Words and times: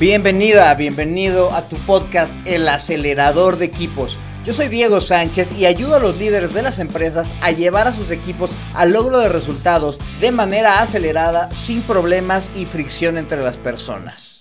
Bienvenida, 0.00 0.74
bienvenido 0.76 1.52
a 1.52 1.68
tu 1.68 1.76
podcast 1.84 2.34
El 2.46 2.66
acelerador 2.70 3.58
de 3.58 3.66
equipos. 3.66 4.18
Yo 4.46 4.54
soy 4.54 4.68
Diego 4.68 4.98
Sánchez 5.02 5.52
y 5.52 5.66
ayudo 5.66 5.96
a 5.96 5.98
los 5.98 6.16
líderes 6.16 6.54
de 6.54 6.62
las 6.62 6.78
empresas 6.78 7.34
a 7.42 7.50
llevar 7.50 7.86
a 7.86 7.92
sus 7.92 8.10
equipos 8.10 8.52
al 8.72 8.94
logro 8.94 9.18
de 9.18 9.28
resultados 9.28 10.00
de 10.22 10.30
manera 10.30 10.80
acelerada, 10.80 11.54
sin 11.54 11.82
problemas 11.82 12.50
y 12.56 12.64
fricción 12.64 13.18
entre 13.18 13.42
las 13.42 13.58
personas. 13.58 14.40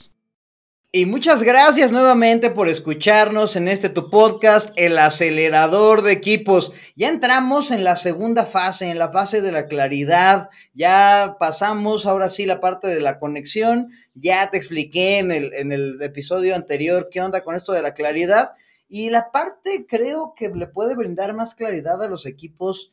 Y 0.92 1.06
muchas 1.06 1.44
gracias 1.44 1.92
nuevamente 1.92 2.50
por 2.50 2.68
escucharnos 2.68 3.56
en 3.56 3.68
este 3.68 3.90
tu 3.90 4.10
podcast, 4.10 4.72
El 4.76 4.98
acelerador 4.98 6.02
de 6.02 6.14
equipos. 6.14 6.72
Ya 6.96 7.10
entramos 7.10 7.70
en 7.70 7.84
la 7.84 7.96
segunda 7.96 8.46
fase, 8.46 8.90
en 8.90 8.98
la 8.98 9.12
fase 9.12 9.42
de 9.42 9.52
la 9.52 9.68
claridad. 9.68 10.50
Ya 10.74 11.36
pasamos 11.40 12.08
ahora 12.08 12.28
sí 12.28 12.48
la 12.48 12.60
parte 12.60 12.88
de 12.88 13.02
la 13.02 13.20
conexión. 13.20 13.90
Ya 14.20 14.50
te 14.50 14.58
expliqué 14.58 15.20
en 15.20 15.32
el, 15.32 15.54
en 15.54 15.72
el 15.72 16.02
episodio 16.02 16.56
anterior 16.56 17.10
qué 17.10 17.22
onda 17.22 17.44
con 17.44 17.56
esto 17.56 17.72
de 17.74 17.82
la 17.82 17.94
claridad. 17.94 18.52
Y 18.88 19.10
la 19.10 19.32
parte 19.32 19.86
creo 19.88 20.34
que 20.36 20.50
le 20.50 20.68
puede 20.68 20.96
brindar 20.96 21.34
más 21.34 21.56
claridad 21.56 22.02
a 22.04 22.10
los 22.10 22.26
equipos 22.26 22.92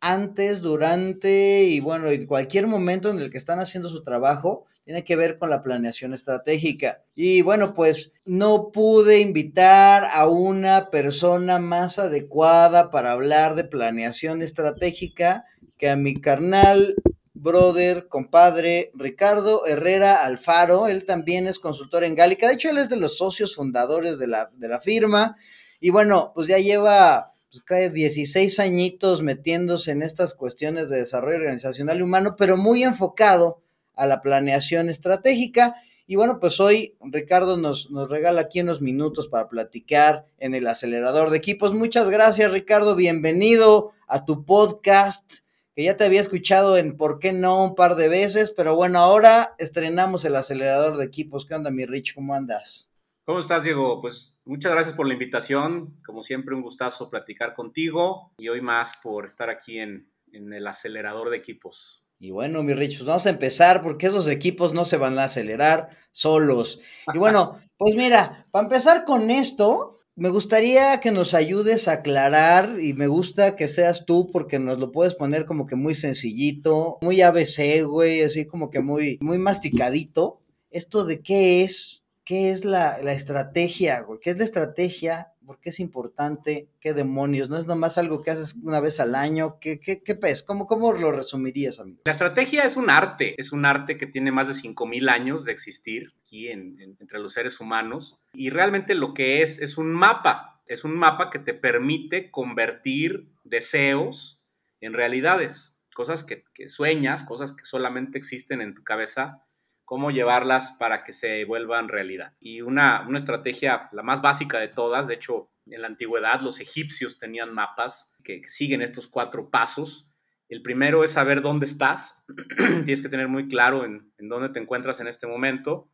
antes, 0.00 0.60
durante 0.60 1.64
y 1.64 1.80
bueno, 1.80 2.08
en 2.08 2.26
cualquier 2.26 2.66
momento 2.66 3.10
en 3.10 3.18
el 3.18 3.30
que 3.30 3.38
están 3.38 3.60
haciendo 3.60 3.88
su 3.88 4.02
trabajo 4.02 4.66
tiene 4.84 5.04
que 5.04 5.16
ver 5.16 5.36
con 5.38 5.50
la 5.50 5.62
planeación 5.62 6.14
estratégica. 6.14 7.02
Y 7.14 7.42
bueno, 7.42 7.74
pues 7.74 8.14
no 8.24 8.70
pude 8.72 9.20
invitar 9.20 10.04
a 10.10 10.26
una 10.28 10.88
persona 10.88 11.58
más 11.58 11.98
adecuada 11.98 12.90
para 12.90 13.12
hablar 13.12 13.54
de 13.54 13.64
planeación 13.64 14.40
estratégica 14.40 15.44
que 15.76 15.90
a 15.90 15.96
mi 15.96 16.14
carnal, 16.14 16.94
brother, 17.40 18.08
compadre 18.08 18.90
Ricardo 18.94 19.66
Herrera 19.66 20.24
Alfaro. 20.24 20.88
Él 20.88 21.04
también 21.04 21.46
es 21.46 21.58
consultor 21.58 22.04
en 22.04 22.14
Gálica. 22.14 22.48
De 22.48 22.54
hecho, 22.54 22.70
él 22.70 22.78
es 22.78 22.88
de 22.88 22.96
los 22.96 23.16
socios 23.16 23.54
fundadores 23.54 24.18
de 24.18 24.26
la, 24.26 24.50
de 24.54 24.68
la 24.68 24.80
firma. 24.80 25.36
Y 25.80 25.90
bueno, 25.90 26.32
pues 26.34 26.48
ya 26.48 26.58
lleva 26.58 27.32
pues, 27.50 27.92
16 27.92 28.58
añitos 28.60 29.22
metiéndose 29.22 29.92
en 29.92 30.02
estas 30.02 30.34
cuestiones 30.34 30.88
de 30.88 30.98
desarrollo 30.98 31.38
organizacional 31.38 31.98
y 31.98 32.02
humano, 32.02 32.34
pero 32.36 32.56
muy 32.56 32.82
enfocado 32.82 33.62
a 33.94 34.06
la 34.06 34.20
planeación 34.20 34.88
estratégica. 34.88 35.76
Y 36.06 36.16
bueno, 36.16 36.40
pues 36.40 36.58
hoy 36.58 36.96
Ricardo 37.00 37.56
nos, 37.56 37.90
nos 37.90 38.08
regala 38.08 38.42
aquí 38.42 38.60
unos 38.60 38.80
minutos 38.80 39.28
para 39.28 39.48
platicar 39.48 40.24
en 40.38 40.54
el 40.54 40.66
acelerador 40.66 41.30
de 41.30 41.36
equipos. 41.36 41.74
Muchas 41.74 42.10
gracias, 42.10 42.50
Ricardo. 42.50 42.96
Bienvenido 42.96 43.92
a 44.06 44.24
tu 44.24 44.44
podcast, 44.44 45.40
que 45.78 45.84
ya 45.84 45.96
te 45.96 46.02
había 46.02 46.20
escuchado 46.20 46.76
en 46.76 46.96
por 46.96 47.20
qué 47.20 47.32
no 47.32 47.62
un 47.62 47.76
par 47.76 47.94
de 47.94 48.08
veces, 48.08 48.50
pero 48.50 48.74
bueno, 48.74 48.98
ahora 48.98 49.54
estrenamos 49.58 50.24
el 50.24 50.34
acelerador 50.34 50.96
de 50.96 51.04
equipos. 51.04 51.46
¿Qué 51.46 51.54
onda, 51.54 51.70
mi 51.70 51.86
Rich? 51.86 52.16
¿Cómo 52.16 52.34
andas? 52.34 52.90
¿Cómo 53.24 53.38
estás, 53.38 53.62
Diego? 53.62 54.00
Pues 54.00 54.36
muchas 54.44 54.72
gracias 54.72 54.96
por 54.96 55.06
la 55.06 55.12
invitación. 55.12 55.94
Como 56.04 56.24
siempre, 56.24 56.56
un 56.56 56.62
gustazo 56.62 57.08
platicar 57.08 57.54
contigo 57.54 58.32
y 58.38 58.48
hoy 58.48 58.60
más 58.60 58.94
por 59.00 59.24
estar 59.24 59.50
aquí 59.50 59.78
en, 59.78 60.10
en 60.32 60.52
el 60.52 60.66
acelerador 60.66 61.30
de 61.30 61.36
equipos. 61.36 62.04
Y 62.18 62.32
bueno, 62.32 62.64
mi 62.64 62.74
Rich, 62.74 62.98
pues 62.98 63.06
vamos 63.06 63.26
a 63.26 63.30
empezar 63.30 63.80
porque 63.80 64.08
esos 64.08 64.26
equipos 64.26 64.74
no 64.74 64.84
se 64.84 64.96
van 64.96 65.16
a 65.20 65.24
acelerar 65.24 65.90
solos. 66.10 66.80
Y 67.14 67.18
bueno, 67.18 67.60
pues 67.78 67.94
mira, 67.94 68.48
para 68.50 68.64
empezar 68.64 69.04
con 69.04 69.30
esto, 69.30 69.97
me 70.18 70.30
gustaría 70.30 70.98
que 70.98 71.12
nos 71.12 71.32
ayudes 71.32 71.86
a 71.86 71.92
aclarar 71.92 72.78
y 72.80 72.92
me 72.92 73.06
gusta 73.06 73.54
que 73.54 73.68
seas 73.68 74.04
tú 74.04 74.30
porque 74.32 74.58
nos 74.58 74.78
lo 74.78 74.90
puedes 74.90 75.14
poner 75.14 75.46
como 75.46 75.64
que 75.66 75.76
muy 75.76 75.94
sencillito, 75.94 76.98
muy 77.00 77.20
ABC, 77.22 77.84
güey, 77.86 78.22
así 78.22 78.44
como 78.44 78.68
que 78.68 78.80
muy, 78.80 79.18
muy 79.20 79.38
masticadito. 79.38 80.42
Esto 80.70 81.04
de 81.04 81.22
qué 81.22 81.62
es, 81.62 82.02
qué 82.24 82.50
es 82.50 82.64
la, 82.64 82.98
la 83.00 83.12
estrategia, 83.12 84.00
güey, 84.00 84.18
qué 84.20 84.30
es 84.30 84.38
la 84.38 84.44
estrategia 84.44 85.32
¿Por 85.48 85.60
qué 85.60 85.70
es 85.70 85.80
importante? 85.80 86.68
¿Qué 86.78 86.92
demonios? 86.92 87.48
¿No 87.48 87.56
es 87.56 87.64
nomás 87.64 87.96
algo 87.96 88.20
que 88.20 88.30
haces 88.30 88.54
una 88.62 88.80
vez 88.80 89.00
al 89.00 89.14
año? 89.14 89.58
¿Qué, 89.58 89.80
qué, 89.80 90.02
qué 90.02 90.14
pes? 90.14 90.42
¿Cómo, 90.42 90.66
¿Cómo 90.66 90.92
lo 90.92 91.10
resumirías, 91.10 91.80
amigo? 91.80 92.02
La 92.04 92.12
estrategia 92.12 92.64
es 92.64 92.76
un 92.76 92.90
arte, 92.90 93.34
es 93.38 93.50
un 93.50 93.64
arte 93.64 93.96
que 93.96 94.06
tiene 94.06 94.30
más 94.30 94.48
de 94.48 94.52
5.000 94.52 95.08
años 95.08 95.46
de 95.46 95.52
existir 95.52 96.12
aquí 96.20 96.50
entre 96.50 97.18
los 97.18 97.32
seres 97.32 97.60
humanos 97.60 98.20
y 98.34 98.50
realmente 98.50 98.92
lo 98.94 99.14
que 99.14 99.40
es 99.40 99.62
es 99.62 99.78
un 99.78 99.90
mapa, 99.90 100.60
es 100.66 100.84
un 100.84 100.94
mapa 100.94 101.30
que 101.30 101.38
te 101.38 101.54
permite 101.54 102.30
convertir 102.30 103.30
deseos 103.42 104.42
en 104.82 104.92
realidades, 104.92 105.80
cosas 105.94 106.24
que, 106.24 106.44
que 106.52 106.68
sueñas, 106.68 107.24
cosas 107.24 107.56
que 107.56 107.64
solamente 107.64 108.18
existen 108.18 108.60
en 108.60 108.74
tu 108.74 108.84
cabeza 108.84 109.42
cómo 109.88 110.10
llevarlas 110.10 110.76
para 110.78 111.02
que 111.02 111.14
se 111.14 111.46
vuelvan 111.46 111.88
realidad. 111.88 112.34
Y 112.40 112.60
una, 112.60 113.08
una 113.08 113.16
estrategia, 113.16 113.88
la 113.92 114.02
más 114.02 114.20
básica 114.20 114.58
de 114.58 114.68
todas, 114.68 115.08
de 115.08 115.14
hecho, 115.14 115.50
en 115.64 115.80
la 115.80 115.88
antigüedad 115.88 116.42
los 116.42 116.60
egipcios 116.60 117.18
tenían 117.18 117.54
mapas 117.54 118.14
que, 118.22 118.42
siguen 118.48 118.82
estos 118.82 119.08
cuatro 119.08 119.48
pasos. 119.48 120.06
El 120.50 120.60
primero 120.60 121.04
es 121.04 121.12
saber 121.12 121.40
dónde 121.40 121.64
estás, 121.64 122.22
tienes 122.84 123.00
que 123.00 123.08
tener 123.08 123.28
muy 123.28 123.48
claro 123.48 123.86
en, 123.86 124.12
en 124.18 124.28
dónde 124.28 124.50
te 124.50 124.58
encuentras 124.58 125.00
en 125.00 125.08
este 125.08 125.26
momento. 125.26 125.90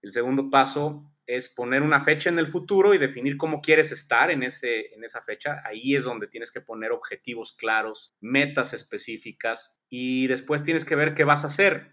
El 0.00 0.12
segundo 0.12 0.48
paso 0.48 1.04
es 1.26 1.52
poner 1.54 1.82
una 1.82 2.00
fecha 2.00 2.30
en 2.30 2.38
el 2.38 2.46
futuro 2.46 2.94
y 2.94 2.98
definir 2.98 3.36
cómo 3.36 3.60
quieres 3.60 3.92
estar 3.92 4.30
en, 4.30 4.42
ese, 4.42 4.94
en 4.94 5.04
esa 5.04 5.20
fecha. 5.20 5.60
Ahí 5.66 5.94
es 5.94 6.04
donde 6.04 6.28
tienes 6.28 6.50
que 6.50 6.62
poner 6.62 6.92
objetivos 6.92 7.54
claros, 7.58 8.16
metas 8.22 8.72
específicas 8.72 9.78
y 9.90 10.28
después 10.28 10.64
tienes 10.64 10.86
que 10.86 10.96
ver 10.96 11.12
qué 11.12 11.24
vas 11.24 11.44
a 11.44 11.48
hacer. 11.48 11.92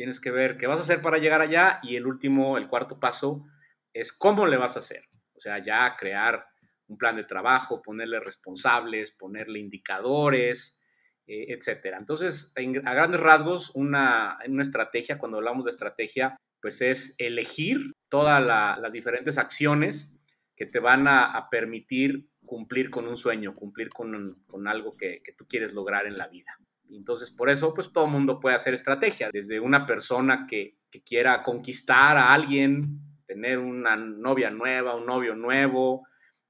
Tienes 0.00 0.18
que 0.18 0.30
ver 0.30 0.56
qué 0.56 0.66
vas 0.66 0.80
a 0.80 0.82
hacer 0.84 1.02
para 1.02 1.18
llegar 1.18 1.42
allá 1.42 1.78
y 1.82 1.94
el 1.94 2.06
último, 2.06 2.56
el 2.56 2.68
cuarto 2.68 2.98
paso 2.98 3.44
es 3.92 4.14
cómo 4.14 4.46
le 4.46 4.56
vas 4.56 4.76
a 4.76 4.78
hacer. 4.78 5.04
O 5.34 5.40
sea, 5.40 5.58
ya 5.58 5.94
crear 5.94 6.46
un 6.86 6.96
plan 6.96 7.16
de 7.16 7.24
trabajo, 7.24 7.82
ponerle 7.82 8.18
responsables, 8.18 9.10
ponerle 9.10 9.58
indicadores, 9.58 10.80
eh, 11.26 11.48
etcétera. 11.48 11.98
Entonces, 11.98 12.54
a 12.56 12.94
grandes 12.94 13.20
rasgos, 13.20 13.72
una, 13.74 14.38
estrategia, 14.58 15.18
cuando 15.18 15.36
hablamos 15.36 15.66
de 15.66 15.72
estrategia, 15.72 16.34
pues 16.62 16.80
es 16.80 17.14
elegir 17.18 17.92
todas 18.08 18.42
las 18.80 18.92
diferentes 18.94 19.36
acciones 19.36 20.18
que 20.56 20.64
te 20.64 20.78
van 20.78 21.08
a, 21.08 21.46
permitir 21.50 22.26
cumplir 22.46 22.88
con 22.88 23.06
un 23.06 23.18
sueño, 23.18 23.52
cumplir 23.52 23.90
con, 23.90 24.42
con 24.46 24.66
algo 24.66 24.96
que, 24.96 25.20
que, 25.22 25.34
tú 25.34 25.46
quieres 25.46 25.74
lograr 25.74 26.06
en 26.06 26.16
la 26.16 26.26
vida. 26.26 26.56
Entonces, 26.96 27.30
por 27.30 27.50
eso, 27.50 27.72
pues 27.74 27.92
todo 27.92 28.06
mundo 28.06 28.40
puede 28.40 28.56
hacer 28.56 28.74
estrategia, 28.74 29.30
desde 29.32 29.60
una 29.60 29.86
persona 29.86 30.46
que, 30.48 30.76
quiera 31.04 31.44
conquistar 31.44 32.16
a 32.16 32.32
alguien, 32.32 32.98
tener 33.24 33.58
una 33.58 33.94
novia 33.94 34.50
nueva, 34.50 34.96
un 34.96 35.06
novio 35.06 35.36
nuevo, 35.36 36.04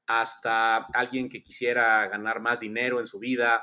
hasta 0.06 0.78
alguien 0.94 1.28
que 1.28 1.42
quisiera 1.42 2.08
ganar 2.08 2.40
más 2.40 2.60
dinero 2.60 3.00
en 3.00 3.06
su 3.06 3.18
vida, 3.18 3.62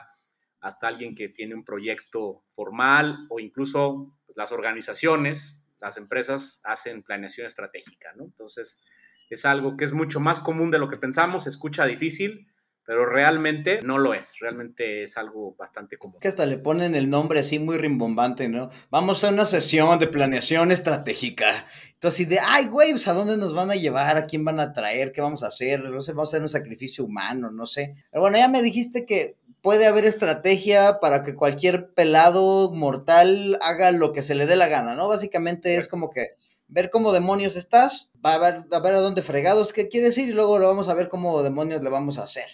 hasta 0.62 0.88
alguien 0.88 1.16
que 1.16 1.30
tiene 1.30 1.56
un 1.56 1.66
proyecto 1.66 2.44
formal 2.54 3.26
o 3.30 3.40
incluso 3.40 4.16
pues, 4.28 4.38
las 4.38 4.52
organizaciones, 4.52 5.66
las 5.80 5.98
empresas 5.98 6.62
hacen 6.64 7.02
planeación 7.02 7.48
estratégica, 7.48 8.14
¿no? 8.16 8.26
Entonces, 8.26 8.84
es 9.30 9.46
algo 9.46 9.78
que 9.78 9.86
es 9.86 9.94
mucho 9.94 10.20
más 10.20 10.40
común 10.40 10.70
de 10.70 10.80
lo 10.80 10.90
que 10.90 10.98
pensamos, 10.98 11.44
se 11.44 11.50
escucha 11.50 11.86
difícil, 11.86 12.48
pero 12.88 13.06
realmente 13.06 13.82
no 13.84 13.98
lo 13.98 14.14
es, 14.14 14.40
realmente 14.40 15.04
es 15.04 15.18
algo 15.18 15.54
bastante 15.58 15.98
común. 15.98 16.22
Que 16.22 16.30
hasta 16.30 16.46
le 16.46 16.58
ponen 16.58 16.96
el 16.96 17.10
nombre 17.10 17.42
así 17.42 17.60
muy 17.60 17.78
rimbombante, 17.78 18.48
¿no? 18.48 18.70
Vamos 18.90 19.26
a 19.26 19.30
una 19.30 19.44
sesión 19.44 20.00
de 20.00 20.08
planeación 20.08 20.72
estratégica. 20.72 21.66
Entonces, 21.92 22.30
de, 22.30 22.40
ay, 22.40 22.68
güey, 22.68 22.92
pues, 22.92 23.10
¿a 23.10 23.14
dónde 23.14 23.36
nos 23.36 23.54
van 23.54 23.72
a 23.72 23.76
llevar? 23.76 24.16
¿A 24.16 24.26
quién 24.26 24.46
van 24.46 24.62
a 24.62 24.72
traer? 24.72 25.12
¿Qué 25.12 25.20
vamos 25.20 25.44
a 25.44 25.48
hacer? 25.48 25.84
No 25.84 26.02
sé, 26.02 26.14
vamos 26.14 26.30
a 26.30 26.32
hacer 26.32 26.42
un 26.42 26.48
sacrificio 26.48 27.04
humano, 27.04 27.52
no 27.52 27.68
sé. 27.68 27.94
Pero 28.10 28.22
bueno, 28.22 28.38
ya 28.38 28.48
me 28.48 28.62
dijiste 28.62 29.06
que 29.06 29.36
puede 29.62 29.86
haber 29.86 30.06
estrategia 30.06 31.02
para 31.02 31.24
que 31.24 31.36
cualquier 31.36 31.90
pelado 31.94 32.72
mortal 32.74 33.58
haga 33.60 33.92
lo 33.92 34.14
que 34.14 34.22
se 34.22 34.34
le 34.34 34.46
dé 34.46 34.56
la 34.56 34.70
gana, 34.70 34.96
¿no? 34.96 35.10
Básicamente 35.10 35.76
es 35.76 35.90
como 35.90 36.10
que 36.10 36.36
ver 36.70 36.90
cómo 36.90 37.12
demonios 37.12 37.58
estás, 37.58 38.10
va 38.26 38.36
a 38.36 38.38
ver, 38.38 38.66
a 38.72 38.80
ver 38.80 38.94
a 38.94 39.02
dónde 39.02 39.22
fregados 39.22 39.74
qué 39.74 39.90
quiere 39.90 40.08
decir 40.08 40.30
y 40.30 40.34
luego 40.34 40.58
lo 40.58 40.68
vamos 40.68 40.88
a 40.88 40.94
ver 40.94 41.10
cómo 41.10 41.44
demonios 41.44 41.84
le 41.84 41.90
vamos 41.90 42.18
a 42.18 42.24
hacer. 42.24 42.48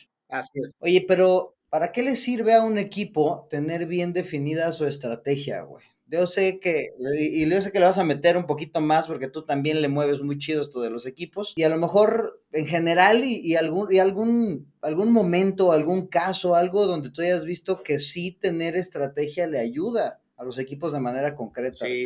Oye, 0.79 1.05
pero 1.07 1.55
¿para 1.69 1.91
qué 1.91 2.03
le 2.03 2.15
sirve 2.15 2.53
a 2.53 2.63
un 2.63 2.77
equipo 2.77 3.47
tener 3.49 3.87
bien 3.87 4.13
definida 4.13 4.71
su 4.71 4.85
estrategia, 4.85 5.61
güey? 5.61 5.83
Yo 6.05 6.27
sé 6.27 6.59
que, 6.59 6.89
y 7.17 7.49
yo 7.49 7.61
sé 7.61 7.71
que 7.71 7.79
le 7.79 7.85
vas 7.85 7.97
a 7.97 8.03
meter 8.03 8.37
un 8.37 8.45
poquito 8.45 8.81
más 8.81 9.07
porque 9.07 9.27
tú 9.27 9.45
también 9.45 9.81
le 9.81 9.87
mueves 9.87 10.21
muy 10.21 10.37
chido 10.37 10.61
esto 10.61 10.81
de 10.81 10.91
los 10.91 11.07
equipos. 11.07 11.53
Y 11.55 11.63
a 11.63 11.69
lo 11.69 11.77
mejor 11.77 12.43
en 12.51 12.67
general 12.67 13.23
y, 13.23 13.55
algún, 13.55 13.91
y 13.91 13.97
algún, 13.97 14.71
algún 14.81 15.11
momento, 15.11 15.71
algún 15.71 16.07
caso, 16.07 16.55
algo 16.55 16.85
donde 16.85 17.09
tú 17.09 17.23
hayas 17.23 17.45
visto 17.45 17.81
que 17.81 17.97
sí 17.97 18.31
tener 18.31 18.75
estrategia 18.75 19.47
le 19.47 19.59
ayuda 19.59 20.21
a 20.37 20.43
los 20.43 20.59
equipos 20.59 20.93
de 20.93 20.99
manera 20.99 21.35
concreta. 21.35 21.85
Sí. 21.85 22.05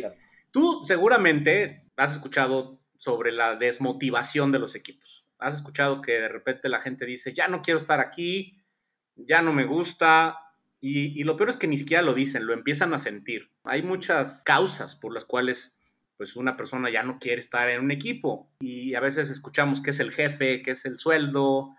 Tú 0.50 0.82
seguramente 0.84 1.84
has 1.96 2.12
escuchado 2.12 2.78
sobre 2.96 3.32
la 3.32 3.56
desmotivación 3.56 4.52
de 4.52 4.60
los 4.60 4.74
equipos 4.74 5.17
has 5.38 5.56
escuchado 5.56 6.02
que 6.02 6.12
de 6.12 6.28
repente 6.28 6.68
la 6.68 6.80
gente 6.80 7.06
dice, 7.06 7.34
ya 7.34 7.48
no 7.48 7.62
quiero 7.62 7.78
estar 7.78 8.00
aquí, 8.00 8.62
ya 9.16 9.42
no 9.42 9.52
me 9.52 9.64
gusta, 9.64 10.38
y, 10.80 11.24
lo 11.24 11.36
peor 11.36 11.48
es 11.50 11.56
que 11.56 11.66
ni 11.66 11.76
siquiera 11.76 12.02
lo 12.02 12.14
dicen, 12.14 12.46
lo 12.46 12.52
empiezan 12.52 12.94
a 12.94 12.98
sentir. 12.98 13.50
Hay 13.64 13.82
muchas 13.82 14.42
causas 14.44 14.94
por 14.94 15.12
las 15.12 15.24
cuales 15.24 15.80
pues 16.16 16.36
una 16.36 16.56
persona 16.56 16.90
ya 16.90 17.02
no 17.02 17.18
quiere 17.18 17.40
estar 17.40 17.68
en 17.68 17.80
un 17.80 17.90
equipo 17.92 18.50
y 18.58 18.94
a 18.94 19.00
veces 19.00 19.30
escuchamos 19.30 19.80
que 19.80 19.90
es 19.90 20.00
el 20.00 20.10
jefe, 20.10 20.62
que 20.62 20.72
es 20.72 20.84
el 20.84 20.98
sueldo, 20.98 21.76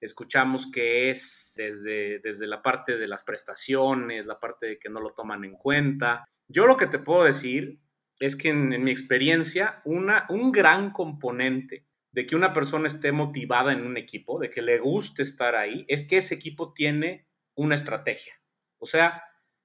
escuchamos 0.00 0.70
que 0.70 1.10
es 1.10 1.52
desde, 1.56 2.18
desde 2.20 2.46
la 2.46 2.62
parte 2.62 2.96
de 2.96 3.06
las 3.06 3.22
prestaciones, 3.22 4.24
la 4.24 4.40
parte 4.40 4.66
de 4.66 4.78
que 4.78 4.88
no 4.88 5.00
lo 5.00 5.10
toman 5.10 5.44
en 5.44 5.56
cuenta. 5.56 6.24
Yo 6.48 6.66
lo 6.66 6.76
que 6.76 6.86
te 6.86 6.98
puedo 6.98 7.24
decir 7.24 7.80
es 8.18 8.34
que 8.34 8.50
en, 8.50 8.82
mi 8.82 8.90
experiencia, 8.90 9.82
una, 9.84 10.26
un 10.30 10.52
gran 10.52 10.90
componente 10.90 11.86
de 12.12 12.26
que 12.26 12.36
una 12.36 12.52
persona 12.52 12.86
esté 12.86 13.10
motivada 13.10 13.72
en 13.72 13.84
un 13.84 13.96
equipo, 13.96 14.38
de 14.38 14.50
que 14.50 14.62
le 14.62 14.78
guste 14.78 15.22
estar 15.22 15.56
ahí, 15.56 15.84
es 15.88 16.06
que 16.06 16.18
ese 16.18 16.34
equipo 16.34 16.72
tiene 16.72 17.26
una 17.54 17.74
estrategia. 17.74 18.34
O 18.78 18.86
sea, 18.86 19.24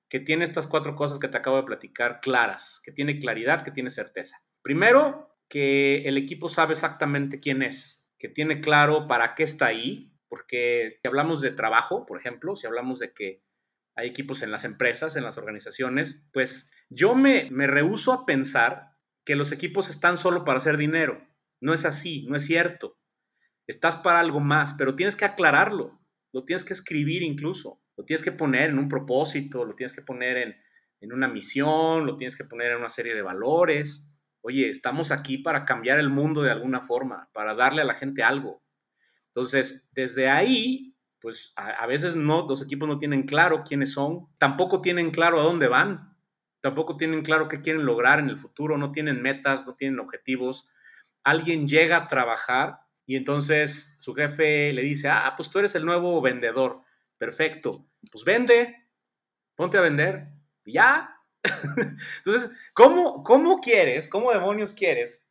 que 0.09 0.19
tiene 0.19 0.45
estas 0.45 0.67
cuatro 0.67 0.95
cosas 0.95 1.19
que 1.19 1.27
te 1.27 1.38
acabo 1.38 1.57
de 1.57 1.63
platicar 1.63 2.21
claras, 2.21 2.81
que 2.83 2.91
tiene 2.91 3.19
claridad, 3.19 3.63
que 3.63 3.71
tiene 3.71 3.89
certeza. 3.89 4.38
Primero, 4.61 5.35
que 5.49 6.07
el 6.07 6.17
equipo 6.17 6.49
sabe 6.49 6.73
exactamente 6.73 7.39
quién 7.39 7.61
es, 7.61 8.09
que 8.17 8.29
tiene 8.29 8.61
claro 8.61 9.07
para 9.07 9.35
qué 9.35 9.44
está 9.44 9.67
ahí, 9.67 10.13
porque 10.29 10.97
si 11.01 11.07
hablamos 11.07 11.41
de 11.41 11.51
trabajo, 11.51 12.05
por 12.05 12.17
ejemplo, 12.17 12.55
si 12.55 12.67
hablamos 12.67 12.99
de 12.99 13.13
que 13.13 13.44
hay 13.95 14.07
equipos 14.07 14.41
en 14.41 14.51
las 14.51 14.63
empresas, 14.63 15.15
en 15.15 15.23
las 15.23 15.38
organizaciones, 15.38 16.29
pues 16.31 16.71
yo 16.89 17.15
me, 17.15 17.49
me 17.51 17.67
rehuso 17.67 18.13
a 18.13 18.25
pensar 18.25 18.91
que 19.25 19.35
los 19.35 19.51
equipos 19.51 19.89
están 19.89 20.17
solo 20.17 20.45
para 20.45 20.57
hacer 20.57 20.77
dinero. 20.77 21.21
No 21.62 21.74
es 21.74 21.86
así, 21.86 22.25
no 22.27 22.36
es 22.36 22.45
cierto. 22.45 22.98
Estás 23.68 23.98
para 23.98 24.19
algo 24.19 24.39
más, 24.39 24.75
pero 24.77 24.95
tienes 24.95 25.15
que 25.15 25.25
aclararlo, 25.25 26.00
lo 26.31 26.45
tienes 26.45 26.63
que 26.63 26.74
escribir 26.74 27.24
incluso, 27.24 27.81
lo 27.98 28.06
tienes 28.06 28.24
que 28.24 28.31
poner 28.31 28.69
en 28.69 28.80
un 28.80 28.88
propósito, 28.88 29.65
lo 29.65 29.75
tienes 29.75 29.94
que 29.94 30.01
poner 30.01 30.38
en, 30.38 30.56
en 31.01 31.13
una 31.13 31.27
misión, 31.27 32.06
lo 32.06 32.18
tienes 32.18 32.38
que 32.38 32.45
poner 32.45 32.71
en 32.71 32.77
una 32.77 32.89
serie 32.89 33.13
de 33.13 33.21
valores. 33.21 34.12
Oye, 34.42 34.69
estamos 34.69 35.12
aquí 35.12 35.39
para 35.39 35.65
cambiar 35.65 36.00
el 36.00 36.09
mundo 36.09 36.42
de 36.42 36.51
alguna 36.51 36.81
forma, 36.81 37.30
para 37.33 37.54
darle 37.54 37.81
a 37.81 37.86
la 37.86 37.95
gente 37.95 38.24
algo. 38.24 38.62
Entonces, 39.30 39.88
desde 39.92 40.30
ahí, 40.30 40.95
pues 41.19 41.54
a, 41.56 41.86
veces 41.88 42.15
no, 42.15 42.48
los 42.48 42.63
equipos 42.63 42.88
no 42.88 43.00
tienen 43.00 43.24
claro 43.24 43.63
quiénes 43.68 43.92
son, 43.94 44.27
tampoco 44.38 44.81
tienen 44.81 45.12
claro 45.12 45.39
a 45.39 45.44
dónde 45.44 45.68
van, 45.68 46.15
tampoco 46.62 46.98
tienen 46.98 47.21
claro 47.24 47.48
qué 47.48 47.62
quieren 47.62 47.86
lograr 47.86 48.19
en 48.19 48.30
el 48.30 48.38
futuro, 48.38 48.77
no 48.77 48.92
tienen 48.92 49.21
metas, 49.21 49.68
no 49.68 49.75
tienen 49.75 50.00
objetivos. 50.00 50.69
Alguien 51.27 51.68
llega 51.68 51.97
a 51.97 52.07
trabajar 52.07 52.79
y 53.06 53.18
entonces 53.18 53.97
su 54.00 54.13
jefe 54.13 54.71
le 54.71 54.81
dice, 54.81 55.09
ah, 55.09 55.33
pues 55.35 55.50
tú 55.50 55.59
eres 55.59 55.75
el 55.75 55.85
nuevo 55.85 56.21
vendedor, 56.21 56.81
perfecto, 57.18 57.85
pues 58.12 58.24
vende, 58.24 58.75
ponte 59.56 59.77
a 59.77 59.81
vender, 59.81 60.29
ya. 60.65 61.13
entonces, 62.19 62.50
¿cómo, 62.74 63.24
¿cómo 63.24 63.59
quieres, 63.59 64.07
cómo 64.07 64.31
demonios 64.31 64.74
quieres 64.74 65.25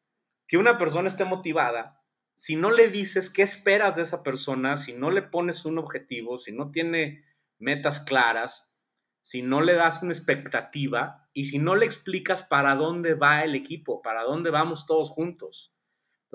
que 0.46 0.58
una 0.58 0.76
persona 0.76 1.08
esté 1.08 1.24
motivada 1.24 1.96
si 2.36 2.54
no 2.54 2.70
le 2.70 2.90
dices 2.90 3.30
qué 3.30 3.42
esperas 3.42 3.96
de 3.96 4.02
esa 4.02 4.22
persona, 4.22 4.76
si 4.76 4.92
no 4.92 5.10
le 5.10 5.22
pones 5.22 5.64
un 5.64 5.78
objetivo, 5.78 6.36
si 6.36 6.52
no 6.52 6.70
tiene 6.70 7.24
metas 7.58 8.02
claras, 8.02 8.74
si 9.22 9.40
no 9.40 9.62
le 9.62 9.72
das 9.72 10.02
una 10.02 10.12
expectativa 10.12 11.26
y 11.32 11.46
si 11.46 11.58
no 11.58 11.74
le 11.74 11.86
explicas 11.86 12.42
para 12.42 12.74
dónde 12.74 13.14
va 13.14 13.42
el 13.42 13.54
equipo, 13.54 14.02
para 14.02 14.22
dónde 14.22 14.50
vamos 14.50 14.86
todos 14.86 15.08
juntos. 15.10 15.75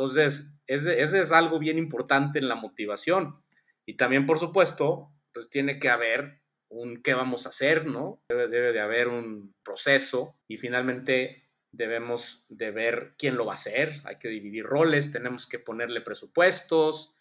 Entonces, 0.01 0.57
ese, 0.65 1.00
es 1.00 1.31
algo 1.31 1.59
bien 1.59 1.77
importante 1.77 2.39
en 2.39 2.48
la 2.48 2.56
motivación. 2.56 3.39
Y 3.86 3.98
también, 3.98 4.25
por 4.25 4.39
supuesto, 4.39 5.12
pues 5.31 5.48
tiene 5.48 5.77
que 5.77 5.89
haber 5.89 6.42
un 6.69 7.03
qué 7.03 7.13
vamos 7.13 7.45
a 7.45 7.50
hacer, 7.50 7.86
¿no? 7.86 8.24
Debe, 8.27 8.48
debe 8.48 8.74
de 8.74 8.80
haber 8.80 9.09
un 9.09 9.53
proceso 9.63 10.39
y 10.48 10.57
finalmente 10.57 11.51
debemos 11.71 12.48
de 12.50 12.71
ver 12.71 13.13
quién 13.15 13.38
lo 13.38 13.45
va 13.45 13.51
a 13.51 13.56
hacer, 13.56 14.01
hay 14.03 14.18
que 14.18 14.27
dividir 14.27 14.65
roles, 14.65 15.12
tenemos 15.12 15.48
que 15.48 15.59
ponerle 15.59 16.01
presupuestos. 16.01 17.15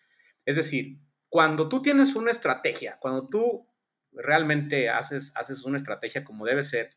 Es 0.47 0.57
decir, 0.57 1.01
cuando 1.29 1.69
tú 1.69 1.83
tienes 1.83 2.17
una 2.17 2.31
estrategia, 2.31 2.97
cuando 2.99 3.29
tú 3.29 3.69
realmente 4.13 4.89
haces, 4.89 5.37
haces 5.37 5.65
una 5.65 5.77
estrategia 5.77 6.25
como 6.25 6.47
debe 6.47 6.63
ser, 6.63 6.89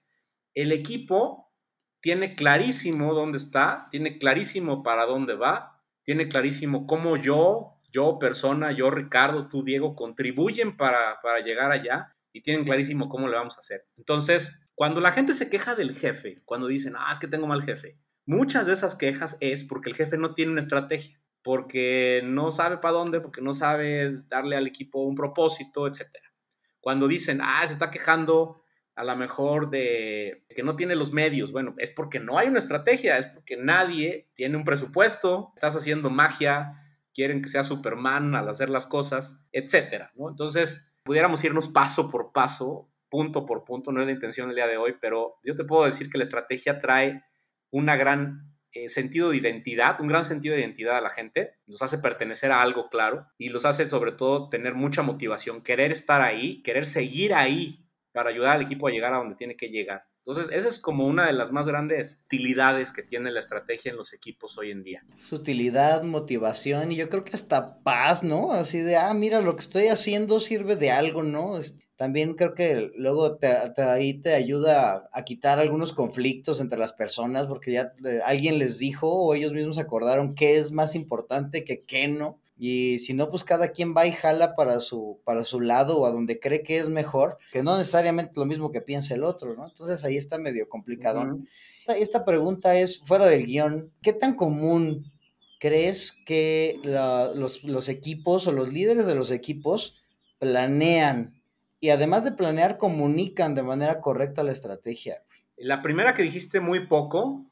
el 0.54 0.72
equipo 0.72 1.52
tiene 2.00 2.36
clarísimo 2.36 3.14
dónde 3.14 3.38
está, 3.38 3.88
tiene 3.92 4.18
clarísimo 4.18 4.82
para 4.82 5.06
dónde 5.06 5.36
va, 5.36 5.73
tiene 6.04 6.28
clarísimo 6.28 6.86
cómo 6.88 7.18
yo, 7.18 7.80
yo 7.92 8.20
persona, 8.20 8.72
yo 8.72 8.90
Ricardo, 8.90 9.48
tú 9.48 9.64
Diego, 9.64 9.96
contribuyen 9.96 10.78
para, 10.78 11.20
para 11.22 11.40
llegar 11.40 11.72
allá 11.72 12.16
y 12.32 12.42
tienen 12.42 12.66
clarísimo 12.66 13.10
cómo 13.10 13.28
le 13.28 13.36
vamos 13.36 13.56
a 13.56 13.60
hacer. 13.60 13.86
Entonces, 13.98 14.64
cuando 14.76 15.00
la 15.02 15.12
gente 15.12 15.34
se 15.34 15.50
queja 15.50 15.76
del 15.76 15.96
jefe, 15.96 16.36
cuando 16.46 16.68
dicen, 16.68 16.96
ah, 16.98 17.12
es 17.12 17.20
que 17.20 17.28
tengo 17.28 17.48
mal 17.48 17.64
jefe, 17.64 17.98
muchas 18.26 18.66
de 18.66 18.74
esas 18.74 18.96
quejas 18.96 19.38
es 19.40 19.64
porque 19.64 19.90
el 19.90 19.96
jefe 19.96 20.18
no 20.18 20.34
tiene 20.34 20.52
una 20.52 20.62
estrategia, 20.62 21.22
porque 21.44 22.22
no 22.24 22.52
sabe 22.52 22.78
para 22.78 22.94
dónde, 22.94 23.22
porque 23.22 23.42
no 23.42 23.54
sabe 23.54 24.24
darle 24.30 24.56
al 24.56 24.66
equipo 24.66 25.04
un 25.04 25.16
propósito, 25.16 25.88
etc. 25.88 26.08
Cuando 26.80 27.08
dicen, 27.08 27.40
ah, 27.42 27.66
se 27.68 27.74
está 27.74 27.92
quejando 27.92 28.63
a 28.96 29.04
lo 29.04 29.16
mejor 29.16 29.70
de 29.70 30.46
que 30.50 30.64
no 30.64 30.76
tiene 30.76 30.96
los 30.96 31.12
medios, 31.12 31.52
bueno, 31.52 31.74
es 31.78 31.90
porque 31.92 32.20
no 32.20 32.38
hay 32.38 32.48
una 32.48 32.60
estrategia, 32.60 33.18
es 33.18 33.28
porque 33.28 33.58
nadie 33.58 34.30
tiene 34.36 34.58
un 34.58 34.66
presupuesto, 34.66 35.52
estás 35.56 35.76
haciendo 35.76 36.10
magia, 36.10 36.80
quieren 37.14 37.42
que 37.42 37.50
sea 37.50 37.64
Superman 37.64 38.36
al 38.36 38.50
hacer 38.50 38.70
las 38.70 38.86
cosas, 38.86 39.44
etc. 39.52 40.10
Entonces, 40.18 40.94
pudiéramos 41.04 41.44
irnos 41.44 41.68
paso 41.70 42.10
por 42.12 42.32
paso 42.32 42.90
punto 43.10 43.46
por 43.46 43.64
punto, 43.64 43.92
no 43.92 44.02
es 44.02 44.08
la 44.08 44.14
intención 44.14 44.48
del 44.48 44.56
día 44.56 44.66
de 44.66 44.78
hoy, 44.78 44.96
pero 45.00 45.36
yo 45.44 45.56
te 45.56 45.64
puedo 45.64 45.86
decir 45.86 46.10
que 46.10 46.18
la 46.18 46.24
estrategia 46.24 46.80
trae 46.80 47.24
un 47.70 47.86
gran 47.86 48.54
eh, 48.72 48.90
sentido 48.90 49.30
de 49.30 49.38
identidad, 49.38 50.02
un 50.02 50.08
gran 50.08 50.26
sentido 50.26 50.56
de 50.56 50.62
identidad 50.62 50.98
a 50.98 51.02
la 51.02 51.12
gente, 51.12 51.60
los 51.68 51.84
hace 51.84 52.00
pertenecer 52.00 52.52
a 52.52 52.64
algo 52.64 52.90
claro 52.90 53.28
y 53.38 53.50
los 53.50 53.66
hace 53.66 53.88
sobre 53.88 54.14
todo 54.14 54.50
tener 54.50 54.74
mucha 54.74 55.04
motivación, 55.04 55.62
querer 55.62 55.92
estar 55.92 56.24
ahí, 56.24 56.64
querer 56.64 56.88
seguir 56.88 57.36
ahí 57.36 57.83
para 58.14 58.30
ayudar 58.30 58.56
al 58.56 58.62
equipo 58.62 58.88
a 58.88 58.92
llegar 58.92 59.14
a 59.14 59.18
donde 59.18 59.36
tiene 59.36 59.56
que 59.56 59.68
llegar. 59.68 60.06
Entonces, 60.26 60.56
esa 60.56 60.70
es 60.70 60.80
como 60.80 61.06
una 61.06 61.28
de 61.28 61.34
las 61.34 61.52
más 61.52 61.68
grandes 61.68 62.24
utilidades 62.26 62.94
que 62.94 63.04
tiene 63.04 63.30
la 63.30 63.42
estrategia 63.42 63.92
en 63.92 63.98
los 63.98 64.14
equipos 64.14 64.58
hoy 64.58 64.72
en 64.72 64.82
día. 64.82 65.04
Su 65.20 65.36
utilidad, 65.36 66.04
motivación 66.04 66.94
y 66.94 66.96
yo 66.96 67.10
creo 67.10 67.26
que 67.26 67.36
hasta 67.36 67.84
paz, 67.84 68.24
¿no? 68.24 68.54
Así 68.54 68.80
de, 68.80 68.96
ah, 68.96 69.14
mira, 69.14 69.42
lo 69.42 69.56
que 69.56 69.62
estoy 69.62 69.88
haciendo 69.88 70.40
sirve 70.40 70.78
de 70.78 70.92
algo, 70.92 71.24
¿no? 71.24 71.60
también 71.96 72.34
creo 72.34 72.54
que 72.54 72.92
luego 72.98 73.38
te, 73.38 73.48
ahí 73.82 74.16
te 74.16 74.34
ayuda 74.34 75.10
a, 75.12 75.24
quitar 75.24 75.60
algunos 75.60 75.94
conflictos 75.94 76.60
entre 76.60 76.80
las 76.80 76.92
personas 76.92 77.48
porque 77.48 77.72
ya 77.72 77.94
eh, 78.06 78.20
alguien 78.26 78.60
les 78.60 78.80
dijo 78.80 79.08
o 79.10 79.34
ellos 79.34 79.54
mismos 79.54 79.78
acordaron 79.78 80.36
qué 80.36 80.58
es 80.58 80.72
más 80.72 80.96
importante 80.96 81.64
que 81.64 81.84
qué 81.84 82.08
no. 82.08 82.42
Y 82.58 83.00
si 83.00 83.14
no, 83.14 83.30
pues 83.30 83.44
cada 83.44 83.70
quien 83.70 83.94
va 83.96 84.06
y 84.06 84.12
jala 84.12 84.56
para 84.56 84.80
su, 84.80 85.20
para 85.26 85.44
su 85.44 85.60
lado 85.60 86.00
o 86.00 86.06
a 86.06 86.12
donde 86.12 86.40
cree 86.40 86.64
que 86.64 86.78
es 86.78 86.90
mejor, 86.90 87.38
que 87.52 87.64
no 87.64 87.78
necesariamente 87.78 88.40
lo 88.40 88.46
mismo 88.46 88.72
que 88.72 88.82
piensa 88.82 89.16
el 89.16 89.24
otro, 89.24 89.56
¿no? 89.56 89.68
Entonces 89.68 90.04
ahí 90.04 90.18
está 90.18 90.38
medio 90.38 90.70
complicado. 90.70 91.40
esta, 91.88 92.26
pregunta 92.26 92.76
es, 92.76 93.00
fuera 93.00 93.26
del 93.26 93.46
guion, 93.46 93.92
¿qué 94.02 94.14
tan 94.14 94.36
común 94.36 95.12
crees 95.60 96.12
que 96.26 96.80
los, 96.84 97.64
los 97.64 97.90
equipos 97.90 98.48
o 98.48 98.52
los 98.52 98.72
líderes 98.72 99.08
de 99.08 99.16
los 99.16 99.32
equipos 99.32 99.98
planean 100.38 101.42
y 101.84 101.90
además 101.90 102.24
de 102.24 102.32
planear, 102.32 102.78
comunican 102.78 103.56
de 103.56 103.62
manera 103.62 104.00
correcta 104.00 104.42
la 104.42 104.54
estrategia. 104.54 105.22
La 105.58 105.82
primera 105.82 106.14
que 106.14 106.24
dijiste 106.24 106.62
muy 106.62 106.88
poco, 106.88 107.46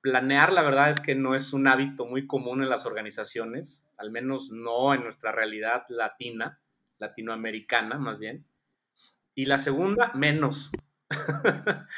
planear 0.00 0.52
la 0.52 0.62
verdad 0.62 0.90
es 0.90 1.00
que 1.00 1.14
no 1.14 1.34
es 1.34 1.52
un 1.52 1.66
hábito 1.66 2.06
muy 2.06 2.26
común 2.26 2.62
en 2.62 2.70
las 2.70 2.86
organizaciones, 2.86 3.86
al 3.96 4.10
menos 4.10 4.50
no 4.50 4.94
en 4.94 5.02
nuestra 5.02 5.32
realidad 5.32 5.84
latina, 5.88 6.60
latinoamericana 6.98 7.98
más 7.98 8.18
bien. 8.18 8.46
Y 9.34 9.44
la 9.44 9.58
segunda, 9.58 10.12
menos. 10.14 10.72